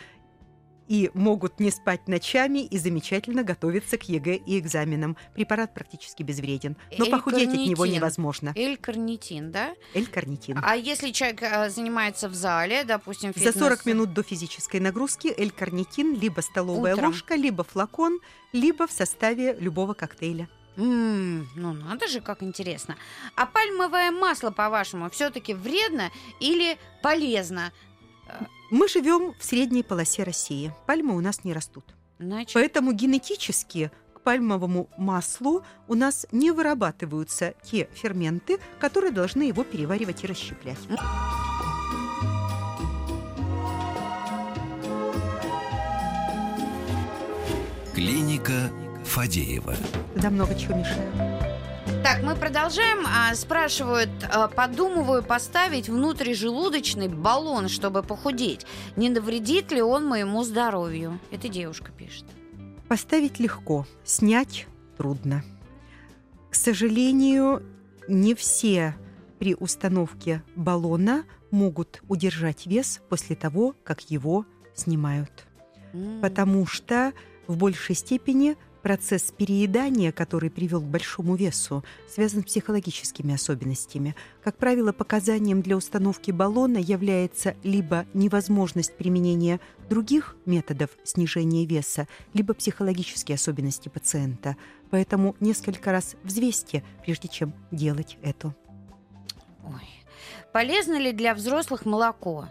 и 0.92 1.10
могут 1.14 1.62
не 1.62 1.72
спать 1.72 2.10
ночами 2.10 2.66
и 2.66 2.78
замечательно 2.78 3.44
готовиться 3.44 3.98
к 3.98 4.10
ЕГЭ 4.10 4.36
и 4.36 4.60
экзаменам. 4.60 5.16
Препарат 5.34 5.74
практически 5.74 6.22
безвреден, 6.22 6.76
но 6.98 7.06
похудеть 7.06 7.48
от 7.48 7.66
него 7.66 7.86
невозможно. 7.86 8.52
L-карнитин, 8.58 9.54
да? 9.54 9.74
L-карнитин. 9.96 10.60
А 10.62 10.76
если 10.76 11.12
человек 11.12 11.44
э, 11.44 11.70
занимается 11.70 12.28
в 12.28 12.34
зале, 12.34 12.84
допустим, 12.84 13.32
За 13.34 13.40
фитнес... 13.40 13.56
40 13.56 13.86
минут 13.86 14.14
до 14.14 14.22
физической 14.22 14.82
нагрузки 14.82 15.34
L-карнитин 15.38 16.20
либо 16.20 16.42
столовая 16.42 16.96
Утром. 16.96 17.12
ложка, 17.12 17.36
либо 17.36 17.64
флакон, 17.64 18.20
либо 18.52 18.86
в 18.86 18.92
составе 18.92 19.56
любого 19.62 19.94
коктейля. 19.94 20.50
М, 20.76 21.48
ну 21.56 21.72
надо 21.72 22.10
же, 22.10 22.20
как 22.20 22.44
интересно. 22.44 22.98
А 23.38 23.46
пальмовое 23.46 24.12
масло, 24.12 24.52
по-вашему, 24.52 25.10
все-таки 25.10 25.54
вредно 25.54 26.12
или 26.42 26.78
полезно? 27.02 27.72
Мы 28.72 28.88
живем 28.88 29.34
в 29.38 29.44
средней 29.44 29.84
полосе 29.84 30.24
России. 30.24 30.74
Пальмы 30.88 31.18
у 31.18 31.20
нас 31.20 31.44
не 31.44 31.52
растут. 31.52 31.94
Значит, 32.20 32.54
Поэтому 32.54 32.94
генетически 32.94 33.92
к 34.14 34.22
пальмовому 34.22 34.90
маслу 34.98 35.66
у 35.90 35.94
нас 35.94 36.26
не 36.32 36.52
вырабатываются 36.52 37.54
те 37.64 37.90
ферменты, 37.94 38.60
которые 38.80 39.12
должны 39.12 39.44
его 39.44 39.66
переваривать 39.66 40.24
и 40.24 40.28
расщеплять. 40.28 40.80
Клиника 47.94 48.72
Фадеева. 49.04 49.76
Туда 50.16 50.30
много 50.30 50.56
чего 50.56 50.78
мешает. 50.78 51.52
Так, 52.04 52.24
мы 52.24 52.36
продолжаем. 52.36 53.06
А, 53.06 53.36
спрашивают, 53.36 54.10
а, 54.24 54.48
подумываю 54.48 55.22
поставить 55.22 55.88
внутрижелудочный 55.88 57.08
баллон, 57.08 57.70
чтобы 57.70 58.02
похудеть. 58.02 58.66
Не 58.96 59.10
навредит 59.10 59.72
ли 59.72 59.84
он 59.84 60.08
моему 60.08 60.44
здоровью? 60.44 61.20
Это 61.30 61.48
девушка 61.48 61.92
пишет. 61.92 62.26
Поставить 62.88 63.40
легко, 63.40 63.86
снять 64.04 64.66
трудно. 64.98 65.44
К 66.50 66.56
сожалению, 66.56 67.62
не 68.08 68.34
все 68.34 68.96
при 69.38 69.54
установке 69.54 70.42
баллона 70.56 71.26
могут 71.52 72.02
удержать 72.10 72.66
вес 72.66 73.00
после 73.10 73.36
того, 73.36 73.76
как 73.84 74.10
его 74.10 74.46
снимают. 74.74 75.46
Потому 76.20 76.66
что 76.66 77.14
в 77.46 77.58
большей 77.58 77.96
степени 77.96 78.58
процесс 78.82 79.32
переедания, 79.32 80.12
который 80.12 80.50
привел 80.50 80.82
к 80.82 80.86
большому 80.86 81.36
весу, 81.36 81.84
связан 82.10 82.42
с 82.42 82.46
психологическими 82.46 83.36
особенностями. 83.36 84.16
Как 84.44 84.58
правило, 84.58 84.92
показанием 84.92 85.62
для 85.62 85.78
установки 85.78 86.32
баллона 86.32 86.78
является 86.78 87.56
либо 87.64 88.06
невозможность 88.14 88.96
применения 88.98 89.60
других 89.90 90.36
методов 90.46 90.90
снижения 91.04 91.66
веса, 91.66 92.08
либо 92.34 92.54
психологические 92.54 93.36
особенности 93.36 93.90
пациента. 93.90 94.56
Поэтому 94.90 95.36
несколько 95.40 95.92
раз 95.92 96.16
взвесьте, 96.24 96.84
прежде 97.04 97.28
чем 97.28 97.54
делать 97.72 98.18
это. 98.22 98.56
Ой. 99.64 99.88
Полезно 100.54 100.98
ли 100.98 101.14
для 101.14 101.34
взрослых 101.34 101.86
молоко? 101.86 102.48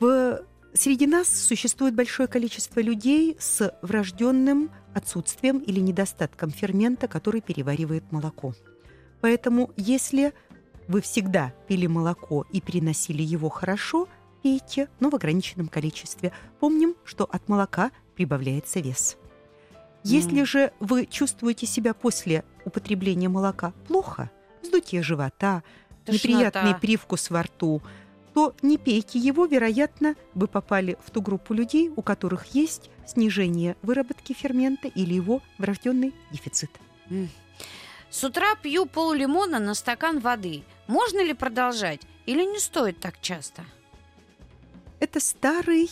В... 0.00 0.44
Среди 0.74 1.06
нас 1.06 1.28
существует 1.28 1.94
большое 1.94 2.28
количество 2.28 2.80
людей 2.80 3.36
с 3.38 3.72
врожденным 3.82 4.70
отсутствием 4.94 5.58
или 5.58 5.80
недостатком 5.80 6.50
фермента, 6.50 7.08
который 7.08 7.40
переваривает 7.40 8.10
молоко. 8.12 8.54
Поэтому, 9.20 9.72
если 9.76 10.32
вы 10.86 11.00
всегда 11.00 11.52
пили 11.66 11.86
молоко 11.86 12.46
и 12.52 12.60
переносили 12.60 13.22
его 13.22 13.48
хорошо, 13.48 14.08
пейте, 14.42 14.88
но 15.00 15.10
в 15.10 15.14
ограниченном 15.14 15.68
количестве. 15.68 16.32
Помним, 16.60 16.94
что 17.04 17.24
от 17.24 17.48
молока 17.48 17.90
прибавляется 18.14 18.80
вес. 18.80 19.16
Если 20.04 20.44
же 20.44 20.72
вы 20.80 21.06
чувствуете 21.06 21.66
себя 21.66 21.92
после 21.92 22.44
употребления 22.64 23.28
молока 23.28 23.72
плохо, 23.86 24.30
вздутие 24.62 25.02
живота, 25.02 25.62
неприятный 26.06 26.50
Тошнота. 26.50 26.78
привкус 26.78 27.30
во 27.30 27.42
рту, 27.42 27.82
то 28.38 28.54
не 28.62 28.78
пейте 28.78 29.18
его, 29.18 29.46
вероятно, 29.46 30.14
вы 30.32 30.46
попали 30.46 30.96
в 31.04 31.10
ту 31.10 31.20
группу 31.20 31.54
людей, 31.54 31.90
у 31.96 32.02
которых 32.02 32.54
есть 32.54 32.88
снижение 33.04 33.74
выработки 33.82 34.32
фермента 34.32 34.86
или 34.86 35.12
его 35.12 35.42
врожденный 35.58 36.14
дефицит. 36.30 36.70
С 38.10 38.22
утра 38.22 38.54
пью 38.62 38.86
пол 38.86 39.12
лимона 39.12 39.58
на 39.58 39.74
стакан 39.74 40.20
воды. 40.20 40.62
Можно 40.86 41.24
ли 41.24 41.34
продолжать? 41.34 42.02
Или 42.26 42.44
не 42.44 42.60
стоит 42.60 43.00
так 43.00 43.20
часто? 43.20 43.64
Это 45.00 45.18
старый 45.18 45.90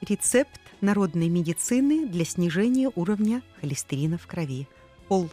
рецепт 0.00 0.60
народной 0.80 1.28
медицины 1.28 2.08
для 2.08 2.24
снижения 2.24 2.90
уровня 2.96 3.42
холестерина 3.60 4.18
в 4.18 4.26
крови. 4.26 4.66
Пол 5.06 5.30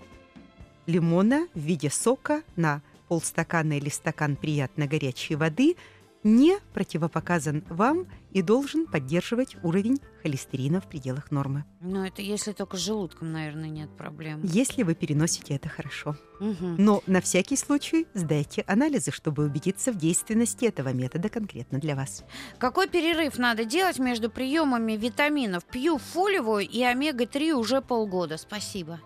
лимона 0.86 1.48
в 1.56 1.60
виде 1.60 1.89
сока 1.89 2.44
на 2.56 2.84
полстакана 3.08 3.80
или 3.80 3.89
стакан 3.89 4.36
приятно 4.36 4.86
горячей 4.86 5.34
воды 5.34 5.78
не 6.24 6.58
противопоказан 6.74 7.64
вам 7.70 8.08
и 8.32 8.42
должен 8.42 8.88
поддерживать 8.88 9.58
уровень 9.64 10.00
холестерина 10.22 10.80
в 10.80 10.88
пределах 10.88 11.32
нормы, 11.32 11.66
Ну, 11.82 12.04
это 12.06 12.22
если 12.22 12.54
только 12.54 12.78
с 12.78 12.80
желудком, 12.80 13.32
наверное, 13.34 13.70
нет 13.70 13.90
проблем. 13.98 14.40
если 14.44 14.84
вы 14.84 14.96
переносите 14.96 15.56
это 15.56 15.68
хорошо. 15.70 16.16
Мгм. 16.40 16.76
Но 16.78 17.04
на 17.08 17.20
всякий 17.22 17.58
случай 17.58 18.08
сдайте 18.14 18.64
анализы, 18.68 19.12
чтобы 19.12 19.44
убедиться 19.44 19.92
в 19.92 19.98
действенности 19.98 20.66
этого 20.66 20.94
метода 20.94 21.30
конкретно 21.30 21.80
для 21.80 21.96
вас. 21.96 22.24
Какой 22.58 22.88
перерыв 22.88 23.38
надо 23.38 23.66
делать 23.66 24.00
между 24.00 24.30
приемами 24.30 24.94
витаминов? 24.94 25.66
Пью 25.66 25.98
фолиевую 25.98 26.68
и 26.68 26.82
омега-3 26.84 27.52
уже 27.52 27.82
полгода. 27.82 28.38
Спасибо. 28.38 29.00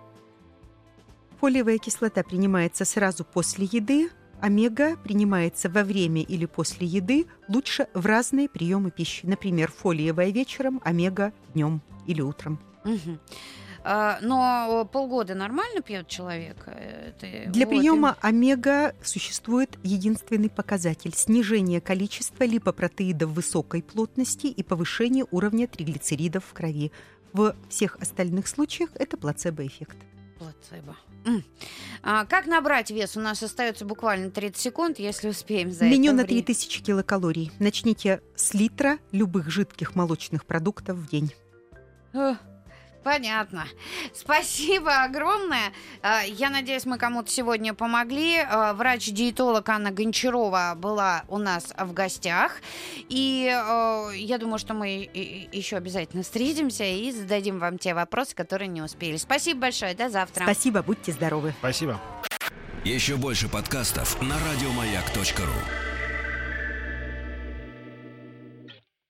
Фолиевая 1.40 1.78
кислота 1.78 2.24
принимается 2.24 2.84
сразу 2.86 3.24
после 3.24 3.66
еды, 3.72 4.10
омега 4.42 4.98
принимается 4.98 5.70
во 5.70 5.84
время 5.84 6.22
или 6.22 6.46
после 6.46 6.88
еды, 6.88 7.28
лучше 7.48 7.88
в 7.94 8.06
разные 8.06 8.50
приемы 8.50 8.92
пищи. 8.92 9.26
Например, 9.26 9.72
фолиевая 9.72 10.30
вечером, 10.32 10.82
омега 10.84 11.34
днем 11.54 11.82
или 12.06 12.22
утром. 12.22 12.60
А, 13.90 14.20
Но 14.22 14.88
полгода 14.92 15.34
нормально 15.34 15.82
пьет 15.82 16.10
человек? 16.10 16.68
Это 16.68 17.50
Для 17.50 17.66
вот 17.66 17.76
приема 17.76 18.18
омега 18.22 18.94
существует 19.02 19.78
единственный 19.82 20.50
показатель– 20.50 21.14
снижение 21.16 21.80
количества 21.80 22.44
липопротеидов 22.44 23.30
высокой 23.30 23.82
плотности 23.82 24.48
и 24.48 24.62
повышение 24.62 25.26
уровня 25.32 25.68
триглицеридов 25.68 26.44
в 26.46 26.54
крови. 26.54 26.92
В 27.32 27.56
всех 27.70 27.96
остальных 28.02 28.48
случаях 28.48 28.90
это 28.96 29.16
плацебо-эффект. 29.16 29.98
М. 31.26 31.44
А, 32.04 32.26
как 32.26 32.46
набрать 32.46 32.90
вес? 32.92 33.18
У 33.18 33.20
нас 33.20 33.42
остается 33.44 33.86
буквально 33.86 34.32
30 34.32 34.62
секунд, 34.62 35.00
если 35.00 35.30
успеем 35.30 35.72
за 35.72 35.86
Меню 35.86 36.12
это 36.12 36.18
на 36.18 36.24
время. 36.24 36.44
3000 36.44 36.84
килокалорий. 36.84 37.52
Начните 37.60 38.22
с 38.36 38.54
литра 38.54 38.98
любых 39.12 39.50
жидких 39.50 39.96
молочных 39.96 40.46
продуктов 40.46 40.98
в 40.98 41.10
день. 41.10 41.34
Понятно. 43.04 43.66
Спасибо 44.14 45.04
огромное. 45.04 45.72
А, 46.02 46.24
Я 46.24 46.50
надеюсь, 46.50 46.86
мы 46.86 46.98
кому-то 46.98 47.32
сегодня 47.32 47.74
помогли. 47.74 48.38
А, 48.38 48.74
Врач-диетолог 48.74 49.68
Анна 49.70 49.92
Гончарова 49.92 50.74
была 50.76 51.24
у 51.30 51.38
нас 51.38 51.74
в 51.78 51.94
гостях. 51.94 52.58
И 53.10 53.48
э, 53.50 54.10
я 54.16 54.38
думаю, 54.38 54.60
что 54.60 54.74
мы 54.74 55.10
еще 55.52 55.78
обязательно 55.78 56.24
встретимся 56.24 56.84
и 56.84 57.12
зададим 57.12 57.60
вам 57.60 57.78
те 57.78 57.94
вопросы, 57.94 58.36
которые 58.36 58.68
не 58.68 58.82
успели. 58.82 59.18
Спасибо 59.18 59.62
большое. 59.62 59.94
До 59.96 60.10
завтра. 60.10 60.44
Спасибо, 60.44 60.82
будьте 60.84 61.12
здоровы. 61.12 61.54
Спасибо. 61.60 62.00
Еще 62.84 63.16
больше 63.16 63.48
подкастов 63.50 64.22
на 64.22 64.36
радиомаяк.ру. 64.40 65.97